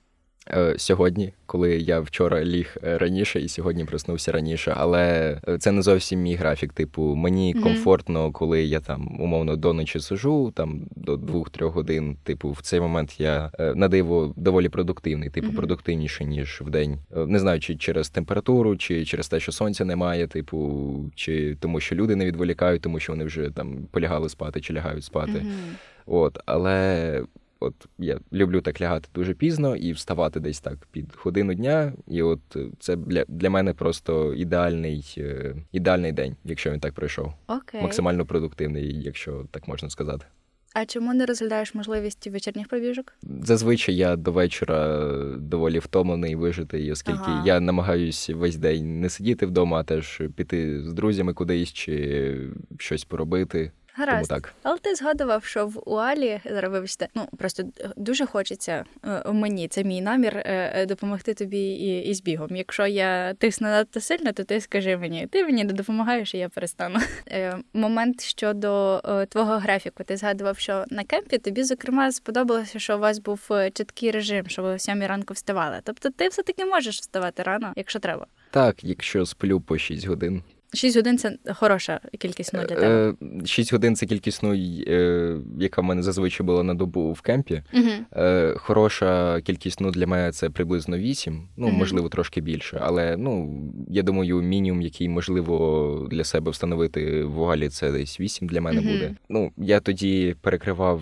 Е, 0.53 0.73
сьогодні, 0.77 1.33
коли 1.45 1.77
я 1.77 1.99
вчора 1.99 2.43
ліг 2.43 2.77
е, 2.83 2.97
раніше 2.97 3.41
і 3.41 3.47
сьогодні 3.47 3.85
проснувся 3.85 4.31
раніше, 4.31 4.73
але 4.77 5.37
е, 5.47 5.57
це 5.57 5.71
не 5.71 5.81
зовсім 5.81 6.21
мій 6.21 6.35
графік. 6.35 6.73
Типу, 6.73 7.15
мені 7.15 7.55
mm-hmm. 7.55 7.63
комфортно, 7.63 8.31
коли 8.31 8.63
я 8.63 8.79
там 8.79 9.17
умовно 9.19 9.55
до 9.55 9.73
ночі 9.73 9.99
сижу, 9.99 10.51
там 10.55 10.81
до 10.95 11.17
двох-трьох 11.17 11.73
годин. 11.73 12.17
Типу, 12.23 12.51
в 12.51 12.61
цей 12.61 12.79
момент 12.79 13.19
я 13.19 13.51
на 13.75 13.87
диво 13.87 14.33
доволі 14.35 14.69
продуктивний, 14.69 15.29
типу, 15.29 15.47
mm-hmm. 15.47 15.55
продуктивніше 15.55 16.25
ніж 16.25 16.61
в 16.65 16.69
день. 16.69 16.97
Не 17.15 17.39
знаю, 17.39 17.59
чи 17.59 17.75
через 17.75 18.09
температуру, 18.09 18.77
чи 18.77 19.05
через 19.05 19.27
те, 19.27 19.39
що 19.39 19.51
сонця 19.51 19.85
немає, 19.85 20.27
типу, 20.27 21.11
чи 21.15 21.57
тому, 21.59 21.79
що 21.79 21.95
люди 21.95 22.15
не 22.15 22.25
відволікають, 22.25 22.81
тому 22.81 22.99
що 22.99 23.13
вони 23.13 23.25
вже 23.25 23.49
там 23.49 23.77
полягали 23.91 24.29
спати 24.29 24.61
чи 24.61 24.73
лягають 24.73 25.03
спати. 25.03 25.31
Mm-hmm. 25.31 25.73
От, 26.05 26.39
але 26.45 27.23
От 27.59 27.87
я 27.97 28.19
люблю 28.33 28.61
так 28.61 28.81
лягати 28.81 29.09
дуже 29.13 29.33
пізно 29.33 29.75
і 29.75 29.91
вставати 29.91 30.39
десь 30.39 30.59
так 30.59 30.77
під 30.91 31.05
годину 31.23 31.53
дня. 31.53 31.93
І 32.07 32.21
от 32.21 32.39
це 32.79 32.95
для 32.95 33.25
для 33.27 33.49
мене 33.49 33.73
просто 33.73 34.33
ідеальний 34.33 35.15
е, 35.17 35.55
ідеальний 35.71 36.11
день, 36.11 36.35
якщо 36.45 36.71
він 36.71 36.79
так 36.79 36.93
пройшов. 36.93 37.33
Окей. 37.47 37.81
Максимально 37.81 38.25
продуктивний, 38.25 39.01
якщо 39.01 39.45
так 39.51 39.67
можна 39.67 39.89
сказати. 39.89 40.25
А 40.73 40.85
чому 40.85 41.13
не 41.13 41.25
розглядаєш 41.25 41.75
можливість 41.75 42.27
вечірніх 42.27 42.67
пробіжок? 42.67 43.13
Зазвичай 43.21 43.95
я 43.95 44.15
до 44.15 44.31
вечора 44.31 45.11
доволі 45.37 45.79
втомлений 45.79 46.35
вижити, 46.35 46.91
оскільки 46.91 47.19
ага. 47.23 47.43
я 47.45 47.59
намагаюся 47.59 48.35
весь 48.35 48.55
день 48.55 49.01
не 49.01 49.09
сидіти 49.09 49.45
вдома, 49.45 49.79
а 49.79 49.83
теж 49.83 50.21
піти 50.35 50.83
з 50.83 50.93
друзями 50.93 51.33
кудись 51.33 51.73
чи 51.73 52.37
щось 52.77 53.05
поробити. 53.05 53.71
Гаразд. 53.99 54.29
Тому 54.29 54.41
так. 54.41 54.53
Але 54.63 54.77
ти 54.77 54.95
згадував, 54.95 55.43
що 55.43 55.67
в 55.67 55.89
Уалі 55.89 56.41
зараз 56.45 56.71
вибачте, 56.71 57.07
ну 57.15 57.27
просто 57.37 57.63
дуже 57.97 58.25
хочеться 58.25 58.85
е, 59.05 59.31
мені. 59.31 59.67
Це 59.67 59.83
мій 59.83 60.01
намір 60.01 60.37
е, 60.37 60.71
е, 60.75 60.85
допомогти 60.85 61.33
тобі 61.33 61.59
і, 61.59 62.09
і 62.09 62.13
з 62.13 62.21
бігом. 62.21 62.55
Якщо 62.55 62.87
я 62.87 63.33
тисну 63.33 63.67
надто 63.67 64.01
сильно, 64.01 64.31
то 64.31 64.43
ти 64.43 64.61
скажи 64.61 64.97
мені, 64.97 65.27
ти 65.27 65.43
мені 65.43 65.63
не 65.63 65.73
допомагаєш, 65.73 66.35
і 66.35 66.37
я 66.37 66.49
перестану. 66.49 66.99
Момент 67.73 68.21
щодо 68.21 69.01
твого 69.29 69.57
графіку. 69.57 70.03
Ти 70.03 70.17
згадував, 70.17 70.59
що 70.59 70.85
на 70.89 71.03
кемпі 71.03 71.37
тобі, 71.37 71.63
зокрема, 71.63 72.11
сподобалося, 72.11 72.79
що 72.79 72.97
у 72.97 72.99
вас 72.99 73.19
був 73.19 73.49
чіткий 73.73 74.11
режим, 74.11 74.47
що 74.47 74.63
ви 74.63 74.69
о 74.69 74.79
сьомій 74.79 75.07
ранку 75.07 75.33
вставали. 75.33 75.79
Тобто, 75.83 76.09
ти 76.09 76.27
все 76.27 76.43
таки 76.43 76.65
можеш 76.65 76.99
вставати 76.99 77.43
рано, 77.43 77.73
якщо 77.75 77.99
треба. 77.99 78.25
Так, 78.51 78.83
якщо 78.83 79.25
сплю 79.25 79.61
по 79.61 79.77
6 79.77 80.07
годин. 80.07 80.43
6 80.73 80.95
годин 80.95 81.17
це 81.17 81.37
хороша 81.55 81.99
кількість 82.19 82.49
сну 82.49 82.59
для 82.59 82.75
тебе. 82.75 83.13
6 83.45 83.71
годин 83.73 83.95
це 83.95 84.05
кількість 84.05 84.37
сну, 84.37 84.53
е, 84.53 85.37
яка 85.59 85.81
в 85.81 85.83
мене 85.83 86.01
зазвичай 86.01 86.45
була 86.45 86.63
на 86.63 86.73
добу 86.73 87.11
в 87.11 87.21
кемпі. 87.21 87.63
uh 87.73 88.57
Хороша 88.57 89.41
кількість 89.41 89.77
сну 89.77 89.91
для 89.91 90.07
мене 90.07 90.31
це 90.31 90.49
приблизно 90.49 90.97
8, 90.97 91.47
ну, 91.57 91.67
uh 91.67 91.71
можливо, 91.71 92.09
трошки 92.09 92.41
більше. 92.41 92.81
Але 92.81 93.17
ну, 93.17 93.63
я 93.89 94.03
думаю, 94.03 94.41
мінімум, 94.41 94.81
який 94.81 95.09
можливо 95.09 96.07
для 96.11 96.23
себе 96.23 96.51
встановити 96.51 97.23
в 97.23 97.39
Угалі, 97.39 97.69
це 97.69 97.91
десь 97.91 98.19
8 98.19 98.47
для 98.47 98.61
мене 98.61 98.81
uh 98.81 98.91
буде. 98.91 99.15
Ну, 99.29 99.51
я 99.57 99.79
тоді 99.79 100.35
перекривав. 100.41 101.01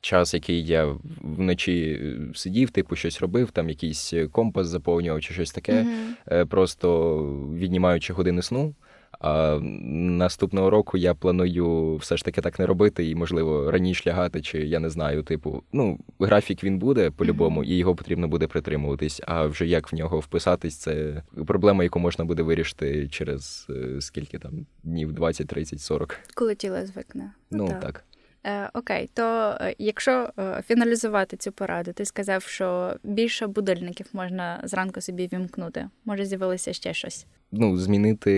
Час, 0.00 0.34
який 0.34 0.66
я 0.66 0.96
вночі 1.20 2.00
е, 2.02 2.34
сидів, 2.34 2.70
типу 2.70 2.96
щось 2.96 3.20
робив, 3.20 3.50
там 3.50 3.68
якийсь 3.68 4.12
е, 4.12 4.26
компас 4.26 4.66
заповнював 4.66 5.20
чи 5.20 5.34
щось 5.34 5.52
таке, 5.52 5.86
mm-hmm. 6.26 6.44
просто 6.44 7.18
віднімаючи 7.54 8.12
години 8.12 8.42
сну. 8.42 8.74
А 9.20 9.58
наступного 9.62 10.70
року 10.70 10.98
я 10.98 11.14
планую 11.14 11.96
все 11.96 12.16
ж 12.16 12.24
таки 12.24 12.40
так 12.40 12.58
не 12.58 12.66
робити, 12.66 13.08
і, 13.08 13.14
можливо, 13.14 13.70
раніше 13.70 14.10
лягати, 14.10 14.42
чи 14.42 14.58
я 14.58 14.78
не 14.78 14.90
знаю, 14.90 15.22
типу, 15.22 15.62
ну, 15.72 15.98
графік 16.20 16.64
він 16.64 16.78
буде 16.78 17.10
по-любому, 17.10 17.60
mm-hmm. 17.60 17.68
і 17.68 17.76
його 17.76 17.94
потрібно 17.94 18.28
буде 18.28 18.46
притримуватись. 18.46 19.20
А 19.26 19.46
вже 19.46 19.66
як 19.66 19.92
в 19.92 19.96
нього 19.96 20.20
вписатись, 20.20 20.76
це 20.76 21.22
проблема, 21.46 21.84
яку 21.84 21.98
можна 21.98 22.24
буде 22.24 22.42
вирішити 22.42 23.08
через 23.08 23.66
скільки 24.00 24.38
там 24.38 24.66
днів, 24.82 25.12
20, 25.12 25.46
30, 25.46 25.80
40. 25.80 26.16
Коли 26.34 26.54
тіло 26.54 26.86
звикне. 26.86 27.32
Ну 27.50 27.68
так. 27.68 27.80
так. 27.80 28.04
Е, 28.44 28.70
Окей, 28.74 29.10
то 29.14 29.56
е, 29.60 29.74
якщо 29.78 30.28
е, 30.38 30.62
фіналізувати 30.66 31.36
цю 31.36 31.52
пораду, 31.52 31.92
ти 31.92 32.04
сказав, 32.04 32.42
що 32.42 32.96
більше 33.04 33.46
будильників 33.46 34.06
можна 34.12 34.60
зранку 34.64 35.00
собі 35.00 35.28
вімкнути. 35.32 35.88
Може, 36.04 36.24
з'явилося 36.24 36.72
ще 36.72 36.94
щось? 36.94 37.26
Ну, 37.52 37.76
змінити 37.76 38.32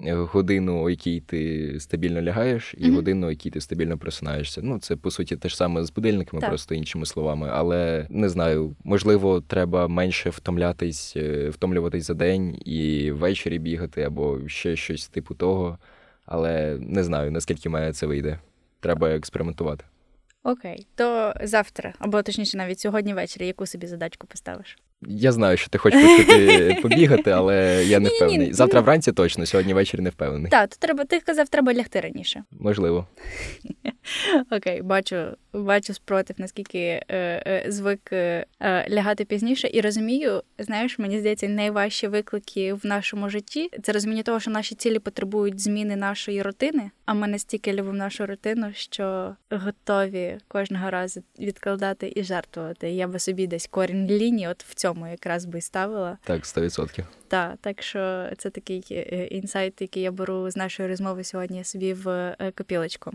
е, 0.00 0.14
годину, 0.14 0.84
у 0.84 0.90
якій 0.90 1.20
ти 1.20 1.70
стабільно 1.80 2.22
лягаєш, 2.22 2.74
і 2.78 2.84
mm-hmm. 2.84 2.94
годину, 2.94 3.26
у 3.26 3.30
якій 3.30 3.50
ти 3.50 3.60
стабільно 3.60 3.98
просинаєшся. 3.98 4.60
Ну, 4.64 4.78
це 4.78 4.96
по 4.96 5.10
суті 5.10 5.36
те 5.36 5.48
ж 5.48 5.56
саме 5.56 5.84
з 5.84 5.92
будильниками, 5.92 6.40
так. 6.40 6.50
просто 6.50 6.74
іншими 6.74 7.06
словами. 7.06 7.48
Але 7.52 8.06
не 8.10 8.28
знаю, 8.28 8.76
можливо, 8.84 9.40
треба 9.40 9.88
менше 9.88 10.30
втомлятись, 10.30 11.16
втомлюватись 11.50 12.06
за 12.06 12.14
день 12.14 12.58
і 12.64 13.10
ввечері 13.12 13.58
бігати, 13.58 14.02
або 14.02 14.48
ще 14.48 14.76
щось 14.76 15.08
типу 15.08 15.34
того. 15.34 15.78
Але 16.26 16.78
не 16.80 17.04
знаю, 17.04 17.30
наскільки 17.30 17.68
має 17.68 17.92
це 17.92 18.06
вийде 18.06 18.38
треба 18.84 19.10
експериментувати. 19.10 19.84
Окей, 20.42 20.86
то 20.94 21.34
завтра, 21.42 21.94
або 21.98 22.22
точніше, 22.22 22.56
навіть 22.56 22.80
сьогодні 22.80 23.14
ввечері, 23.14 23.46
яку 23.46 23.66
собі 23.66 23.86
задачку 23.86 24.26
поставиш? 24.26 24.78
Я 25.08 25.32
знаю, 25.32 25.56
що 25.56 25.68
ти 25.70 25.78
хочеш 25.78 26.16
піти 26.16 26.78
побігати, 26.82 27.30
але 27.30 27.84
я 27.84 28.00
не 28.00 28.08
впевнений. 28.08 28.52
Завтра 28.52 28.80
вранці 28.80 29.12
точно, 29.12 29.46
сьогодні 29.46 29.74
ввечері 29.74 30.00
не 30.00 30.10
впевнений. 30.10 30.50
Так, 30.50 30.70
то 30.70 30.76
треба, 30.78 31.04
ти 31.04 31.20
казав, 31.20 31.48
треба 31.48 31.74
лягти 31.74 32.00
раніше. 32.00 32.44
Можливо. 32.50 33.06
Окей, 34.50 34.82
бачу 34.82 35.16
бачу 35.52 35.94
спротив, 35.94 36.36
наскільки 36.38 36.78
е, 36.78 37.02
е, 37.08 37.64
звик 37.68 38.12
е, 38.12 38.46
е, 38.60 38.90
лягати 38.90 39.24
пізніше, 39.24 39.70
і 39.72 39.80
розумію, 39.80 40.42
знаєш, 40.58 40.98
мені 40.98 41.20
здається, 41.20 41.48
найважчі 41.48 42.08
виклики 42.08 42.74
в 42.74 42.86
нашому 42.86 43.28
житті 43.28 43.70
це 43.82 43.92
розуміння 43.92 44.22
того, 44.22 44.40
що 44.40 44.50
наші 44.50 44.74
цілі 44.74 44.98
потребують 44.98 45.60
зміни 45.60 45.96
нашої 45.96 46.42
рутини. 46.42 46.90
А 47.06 47.14
ми 47.14 47.28
настільки 47.28 47.72
любимо 47.72 47.98
нашу 47.98 48.26
рутину, 48.26 48.66
що 48.74 49.36
готові 49.50 50.38
кожного 50.48 50.90
разу 50.90 51.22
відкладати 51.38 52.12
і 52.16 52.22
жертвувати. 52.22 52.90
Я 52.90 53.08
би 53.08 53.18
собі 53.18 53.46
десь 53.46 53.66
корінь 53.66 54.06
лінії, 54.06 54.48
от 54.48 54.64
в 54.64 54.74
цьому 54.74 54.93
якраз 55.08 55.44
би 55.44 55.60
ставила. 55.60 56.18
Так, 56.24 56.42
100%. 56.42 57.04
Так, 57.28 57.54
так 57.60 57.82
що 57.82 58.30
це 58.38 58.50
такий 58.50 58.84
е, 58.90 59.26
інсайт, 59.26 59.80
який 59.80 60.02
я 60.02 60.12
беру 60.12 60.50
з 60.50 60.56
нашої 60.56 60.88
розмови 60.88 61.24
сьогодні 61.24 61.64
собі 61.64 61.92
в 61.92 62.08
е, 62.08 62.52
копілочку. 62.56 63.12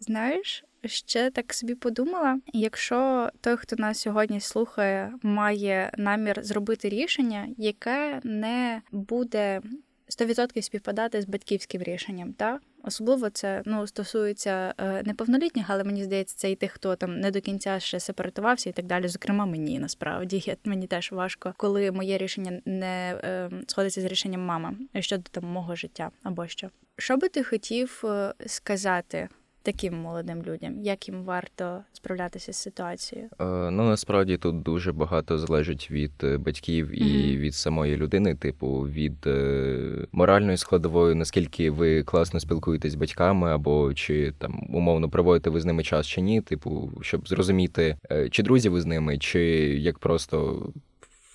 Знаєш, 0.00 0.64
ще 0.84 1.30
так 1.30 1.54
собі 1.54 1.74
подумала: 1.74 2.40
якщо 2.52 3.30
той, 3.40 3.56
хто 3.56 3.76
нас 3.76 3.98
сьогодні 4.00 4.40
слухає, 4.40 5.12
має 5.22 5.90
намір 5.98 6.42
зробити 6.42 6.88
рішення, 6.88 7.48
яке 7.56 8.20
не 8.24 8.82
буде 8.92 9.60
100% 10.08 10.62
співпадати 10.62 11.22
з 11.22 11.26
батьківським 11.26 11.82
рішенням, 11.82 12.32
так? 12.32 12.62
Особливо 12.82 13.30
це 13.30 13.62
ну 13.64 13.86
стосується 13.86 14.74
е, 14.78 15.02
неповнолітніх, 15.02 15.66
але 15.68 15.84
мені 15.84 16.04
здається, 16.04 16.36
це 16.36 16.50
і 16.50 16.56
тих, 16.56 16.72
хто 16.72 16.96
там 16.96 17.20
не 17.20 17.30
до 17.30 17.40
кінця 17.40 17.80
ще 17.80 18.00
сепаратувався 18.00 18.70
і 18.70 18.72
так 18.72 18.86
далі. 18.86 19.08
Зокрема, 19.08 19.46
мені 19.46 19.78
насправді 19.78 20.42
я, 20.46 20.56
мені 20.64 20.86
теж 20.86 21.12
важко, 21.12 21.54
коли 21.56 21.90
моє 21.90 22.18
рішення 22.18 22.60
не 22.64 23.20
е, 23.24 23.50
сходиться 23.66 24.00
з 24.00 24.04
рішенням 24.04 24.40
мами 24.40 24.76
щодо 25.00 25.22
там 25.30 25.44
мого 25.44 25.76
життя 25.76 26.10
або 26.22 26.46
що. 26.46 26.70
Що 26.98 27.16
би 27.16 27.28
ти 27.28 27.44
хотів 27.44 28.02
е, 28.04 28.34
сказати 28.46 29.28
таким 29.72 29.94
молодим 29.94 30.42
людям, 30.42 30.80
як 30.82 31.08
їм 31.08 31.22
варто 31.24 31.80
справлятися 31.92 32.52
з 32.52 32.56
ситуацією? 32.56 33.28
Е, 33.40 33.44
ну 33.70 33.84
насправді 33.88 34.36
тут 34.36 34.62
дуже 34.62 34.92
багато 34.92 35.38
залежить 35.38 35.90
від 35.90 36.12
е, 36.22 36.38
батьків 36.38 36.90
і 36.90 37.02
mm-hmm. 37.02 37.38
від 37.38 37.54
самої 37.54 37.96
людини, 37.96 38.34
типу 38.34 38.80
від 38.80 39.26
е, 39.26 40.06
моральної 40.12 40.56
складової, 40.56 41.14
наскільки 41.14 41.70
ви 41.70 42.02
класно 42.02 42.40
спілкуєтесь 42.40 42.92
з 42.92 42.94
батьками, 42.94 43.50
або 43.50 43.94
чи 43.94 44.32
там 44.38 44.66
умовно 44.72 45.08
проводите 45.08 45.50
ви 45.50 45.60
з 45.60 45.64
ними 45.64 45.82
час 45.82 46.06
чи 46.06 46.20
ні, 46.20 46.40
типу, 46.40 46.90
щоб 47.00 47.28
зрозуміти, 47.28 47.96
е, 48.10 48.28
чи 48.28 48.42
друзі 48.42 48.68
ви 48.68 48.80
з 48.80 48.86
ними, 48.86 49.18
чи 49.18 49.40
як 49.78 49.98
просто. 49.98 50.68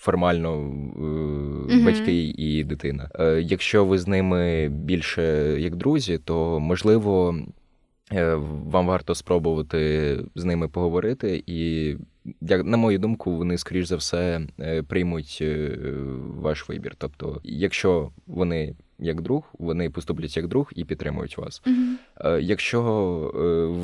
Формально 0.04 0.56
mm-hmm. 0.58 1.86
батьки 1.86 2.34
і 2.38 2.64
дитина. 2.64 3.10
Якщо 3.42 3.86
ви 3.86 4.00
з 4.00 4.08
ними 4.08 4.70
більше 4.70 5.22
як 5.60 5.76
друзі, 5.76 6.18
то 6.18 6.60
можливо 6.60 7.36
Е, 7.36 7.63
вам 8.66 8.88
варто 8.88 9.16
спробувати 9.16 10.20
з 10.36 10.46
ними 10.46 10.68
поговорити, 10.68 11.44
і, 11.48 11.96
як 12.42 12.66
на 12.66 12.78
мою 12.78 13.00
думку, 13.00 13.38
вони, 13.38 13.58
скоріш 13.58 13.88
за 13.88 13.96
все, 13.96 14.42
е, 14.60 14.84
приймуть 14.84 15.38
е, 15.42 15.78
ваш 16.38 16.70
вибір. 16.70 16.96
Тобто, 16.98 17.42
якщо 17.44 18.12
вони 18.28 18.76
як 19.00 19.22
друг, 19.22 19.44
вони 19.60 19.90
поступлять 19.90 20.38
як 20.38 20.48
друг 20.48 20.72
і 20.76 20.86
підтримують 20.86 21.38
вас. 21.38 21.62
Mm-hmm. 21.66 22.40
Якщо 22.40 22.82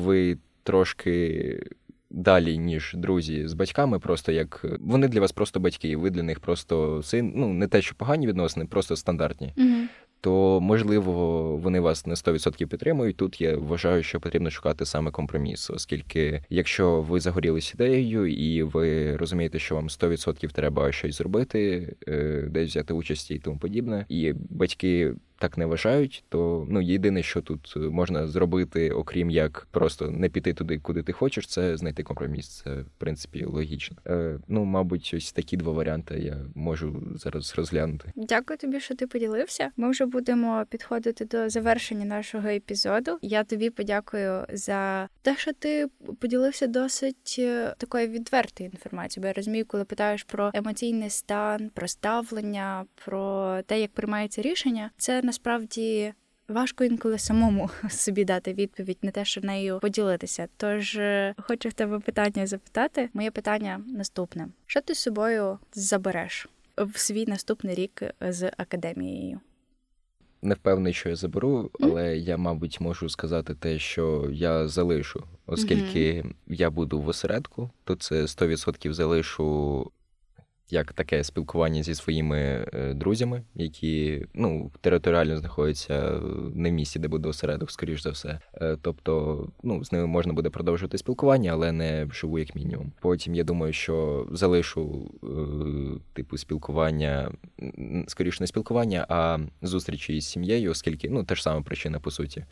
ви 0.04 0.38
трошки 0.62 1.66
далі, 2.10 2.58
ніж 2.58 2.94
друзі 2.96 3.48
з 3.48 3.52
батьками, 3.52 3.98
просто 3.98 4.32
як 4.32 4.64
вони 4.80 5.08
для 5.08 5.20
вас 5.20 5.32
просто 5.32 5.60
батьки, 5.60 5.96
ви 5.96 6.10
для 6.10 6.22
них 6.22 6.40
просто 6.40 7.02
син. 7.02 7.32
Ну 7.36 7.52
не 7.52 7.66
те, 7.66 7.82
що 7.82 7.94
погані 7.94 8.26
відносини, 8.26 8.66
просто 8.66 8.96
стандартні. 8.96 9.54
Mm-hmm 9.56 9.86
то 10.20 10.60
можливо 10.60 11.12
вони 11.56 11.80
вас 11.80 12.06
не 12.06 12.14
100% 12.14 12.66
підтримують. 12.66 13.16
Тут 13.16 13.40
я 13.40 13.56
вважаю, 13.56 14.02
що 14.02 14.20
потрібно 14.20 14.50
шукати 14.50 14.86
саме 14.86 15.10
компроміс, 15.10 15.70
оскільки 15.70 16.42
якщо 16.50 17.02
ви 17.02 17.20
загорілись 17.20 17.74
ідеєю 17.74 18.26
і 18.26 18.62
ви 18.62 19.16
розумієте, 19.16 19.58
що 19.58 19.74
вам 19.74 19.88
100% 19.88 20.52
треба 20.52 20.92
щось 20.92 21.16
зробити, 21.16 21.92
е, 22.08 22.44
десь 22.50 22.70
взяти 22.70 22.94
участь 22.94 23.30
і 23.30 23.38
тому 23.38 23.58
подібне, 23.58 24.06
і 24.08 24.32
батьки 24.50 25.14
так 25.40 25.58
не 25.58 25.66
вважають, 25.66 26.24
то 26.28 26.66
ну 26.70 26.80
єдине, 26.80 27.22
що 27.22 27.40
тут 27.40 27.76
можна 27.76 28.26
зробити, 28.26 28.90
окрім 28.90 29.30
як 29.30 29.68
просто 29.70 30.10
не 30.10 30.28
піти 30.28 30.54
туди, 30.54 30.78
куди 30.78 31.02
ти 31.02 31.12
хочеш, 31.12 31.46
це 31.46 31.76
знайти 31.76 32.02
компроміс. 32.02 32.48
Це 32.48 32.70
в 32.74 32.86
принципі 32.98 33.44
логічно. 33.44 33.96
Е, 34.06 34.38
Ну, 34.48 34.64
мабуть, 34.64 35.12
ось 35.16 35.32
такі 35.32 35.56
два 35.56 35.72
варіанти 35.72 36.18
я 36.18 36.36
можу 36.54 37.02
зараз 37.16 37.54
розглянути. 37.56 38.12
Дякую 38.16 38.56
тобі, 38.58 38.80
що 38.80 38.94
ти 38.94 39.06
поділився. 39.06 39.70
Ми 39.76 39.90
вже 39.90 40.06
будемо 40.06 40.64
підходити 40.70 41.24
до 41.24 41.48
завершення 41.48 42.04
нашого 42.04 42.48
епізоду. 42.48 43.18
Я 43.22 43.44
тобі 43.44 43.70
подякую 43.70 44.44
за 44.52 45.08
те, 45.22 45.36
що 45.36 45.52
ти 45.52 45.86
поділився 46.20 46.66
досить 46.66 47.36
е, 47.38 47.74
такою 47.78 48.08
відвертою 48.08 48.70
інформацією. 48.70 49.22
Бо 49.22 49.26
я 49.28 49.32
розумію, 49.32 49.64
коли 49.66 49.84
питаєш 49.84 50.24
про 50.24 50.50
емоційний 50.54 51.10
стан, 51.10 51.70
про 51.74 51.88
ставлення, 51.88 52.84
про 53.04 53.56
те, 53.66 53.80
як 53.80 53.90
приймається 53.90 54.42
рішення, 54.42 54.90
це 54.96 55.22
насправді. 55.30 56.12
Важко 56.48 56.84
інколи 56.84 57.18
самому 57.18 57.70
собі 57.90 58.24
дати 58.24 58.52
відповідь 58.52 58.98
на 59.02 59.10
те, 59.10 59.24
що 59.24 59.40
нею 59.40 59.78
поділитися. 59.82 60.48
Тож 60.56 60.96
е, 60.96 61.34
хочу 61.38 61.68
в 61.68 61.72
тебе 61.72 62.00
питання 62.00 62.46
запитати. 62.46 63.08
Моє 63.14 63.30
питання 63.30 63.80
наступне: 63.86 64.48
що 64.66 64.80
ти 64.80 64.94
з 64.94 64.98
собою 64.98 65.58
забереш 65.72 66.48
в 66.76 66.98
свій 66.98 67.26
наступний 67.26 67.74
рік 67.74 68.02
з 68.20 68.50
академією? 68.56 69.40
Не 70.42 70.54
впевнений, 70.54 70.92
що 70.92 71.08
я 71.08 71.16
заберу, 71.16 71.70
але 71.80 72.02
mm? 72.02 72.14
я, 72.14 72.36
мабуть, 72.36 72.80
можу 72.80 73.08
сказати 73.08 73.54
те, 73.54 73.78
що 73.78 74.28
я 74.32 74.68
залишу, 74.68 75.24
оскільки 75.46 76.12
mm-hmm. 76.12 76.32
я 76.46 76.70
буду 76.70 77.00
в 77.00 77.08
осередку, 77.08 77.70
то 77.84 77.96
це 77.96 78.22
100% 78.22 78.92
залишу 78.92 79.90
як 80.72 80.92
таке 80.92 81.24
спілкування 81.24 81.82
зі 81.82 81.94
своїми 81.94 82.38
е, 82.74 82.94
друзями, 82.94 83.42
які 83.54 84.26
ну 84.34 84.70
територіально 84.80 85.36
знаходяться 85.36 86.20
не 86.54 86.70
в 86.70 86.72
місті, 86.72 86.98
де 86.98 87.08
буде 87.08 87.28
осередок, 87.28 87.70
скоріш 87.70 88.02
за 88.02 88.10
все. 88.10 88.38
Е, 88.54 88.76
тобто, 88.82 89.46
ну 89.62 89.84
з 89.84 89.92
ними 89.92 90.06
можна 90.06 90.32
буде 90.32 90.50
продовжувати 90.50 90.98
спілкування, 90.98 91.52
але 91.52 91.72
не 91.72 92.04
вживу, 92.04 92.38
як 92.38 92.54
мінімум. 92.54 92.92
Потім 93.00 93.34
я 93.34 93.44
думаю, 93.44 93.72
що 93.72 94.26
залишу 94.32 95.10
е, 95.24 95.26
типу 96.12 96.38
спілкування, 96.38 97.32
скоріше 98.06 98.42
не 98.42 98.46
спілкування, 98.46 99.06
а 99.08 99.38
зустрічі 99.62 100.16
із 100.16 100.26
сім'єю, 100.26 100.70
оскільки 100.70 101.10
ну 101.10 101.24
та 101.24 101.34
ж 101.34 101.42
сама 101.42 101.62
причина 101.62 102.00
по 102.00 102.10
суті. 102.10 102.44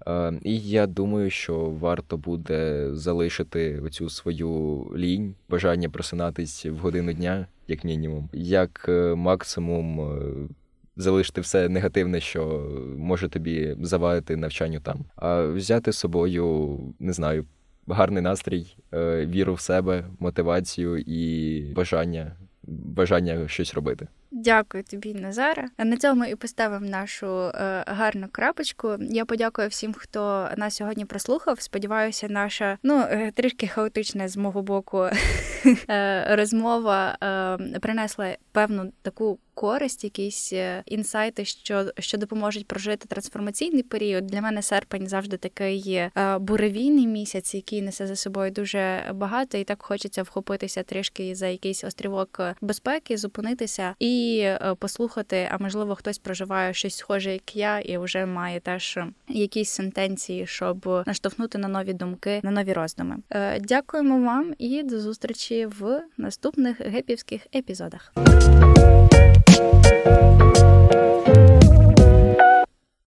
І 0.42 0.61
я 0.61 0.87
думаю, 0.87 1.31
що 1.31 1.59
варто 1.59 2.16
буде 2.16 2.88
залишити 2.92 3.81
оцю 3.81 4.11
свою 4.11 4.87
лінь, 4.96 5.35
бажання 5.48 5.88
просинатись 5.88 6.66
в 6.66 6.76
годину 6.76 7.12
дня 7.12 7.46
як 7.68 7.85
мінімум, 7.85 8.28
як 8.33 8.87
е, 8.88 9.14
максимум 9.14 10.00
е, 10.00 10.22
залишити 10.96 11.40
все 11.40 11.68
негативне, 11.68 12.20
що 12.20 12.70
може 12.96 13.28
тобі 13.28 13.76
завадити 13.81 14.37
навчанню 14.37 14.81
там, 14.81 15.04
а 15.16 15.42
взяти 15.42 15.92
з 15.92 15.98
собою, 15.98 16.78
не 16.98 17.12
знаю, 17.12 17.44
гарний 17.87 18.22
настрій, 18.22 18.76
е, 18.94 19.26
віру 19.26 19.54
в 19.54 19.61
себе, 19.61 20.04
мотивацію 20.18 20.98
і 20.98 21.61
бажання, 21.72 22.37
бажання 22.62 23.48
щось 23.48 23.74
робити. 23.74 24.09
Дякую 24.30 24.84
тобі, 24.84 25.14
Назара. 25.14 25.68
На 25.78 25.96
цьому 25.96 26.24
і 26.24 26.34
поставимо 26.34 26.86
нашу 26.86 27.26
е, 27.26 27.84
гарну 27.86 28.26
крапочку. 28.32 28.96
Я 29.00 29.24
подякую 29.24 29.68
всім, 29.68 29.92
хто 29.92 30.48
нас 30.56 30.76
сьогодні 30.76 31.04
прослухав. 31.04 31.60
Сподіваюся, 31.60 32.26
наша 32.30 32.78
ну 32.82 33.00
е, 33.00 33.32
трішки 33.34 33.66
хаотична 33.66 34.28
з 34.28 34.36
мого 34.36 34.62
боку 34.62 34.98
е, 35.90 36.36
розмова 36.36 37.18
принесла 37.80 38.36
певну 38.52 38.92
таку 39.02 39.38
користь, 39.54 40.04
якісь 40.04 40.52
інсайти, 40.86 41.44
що 41.44 41.92
що 41.98 42.18
допоможуть 42.18 42.66
прожити 42.66 43.08
трансформаційний 43.08 43.82
період. 43.82 44.26
Для 44.26 44.40
мене 44.40 44.62
серпень 44.62 45.08
завжди 45.08 45.36
такий 45.36 46.02
буревійний 46.40 47.06
місяць, 47.06 47.54
який 47.54 47.82
несе 47.82 48.06
за 48.06 48.16
собою 48.16 48.50
дуже 48.50 49.00
багато, 49.14 49.58
і 49.58 49.64
так 49.64 49.82
хочеться 49.82 50.22
вхопитися 50.22 50.82
трішки 50.82 51.34
за 51.34 51.46
якийсь 51.46 51.84
острівок 51.84 52.40
безпеки, 52.60 53.16
зупинитися 53.16 53.94
і 53.98 54.17
е, 54.40 54.74
послухати. 54.78 55.48
А 55.50 55.59
можливо, 55.59 55.94
хтось 55.94 56.18
проживає 56.18 56.74
щось 56.74 56.96
схоже, 56.96 57.33
як 57.33 57.57
я, 57.57 57.81
і 57.81 57.98
вже 57.98 58.26
має 58.26 58.61
теж 58.61 58.98
якісь 59.28 59.70
сентенції, 59.70 60.46
щоб 60.46 61.04
наштовхнути 61.07 61.59
на 61.59 61.68
нові 61.68 61.92
думки, 61.92 62.40
на 62.42 62.50
нові 62.50 62.72
роздуми. 62.72 63.16
Дякуємо 63.61 64.26
вам 64.26 64.54
і 64.59 64.83
до 64.83 65.00
зустрічі 65.00 65.66
в 65.66 66.02
наступних 66.16 66.81
гепівських 66.81 67.46
епізодах. 67.54 68.12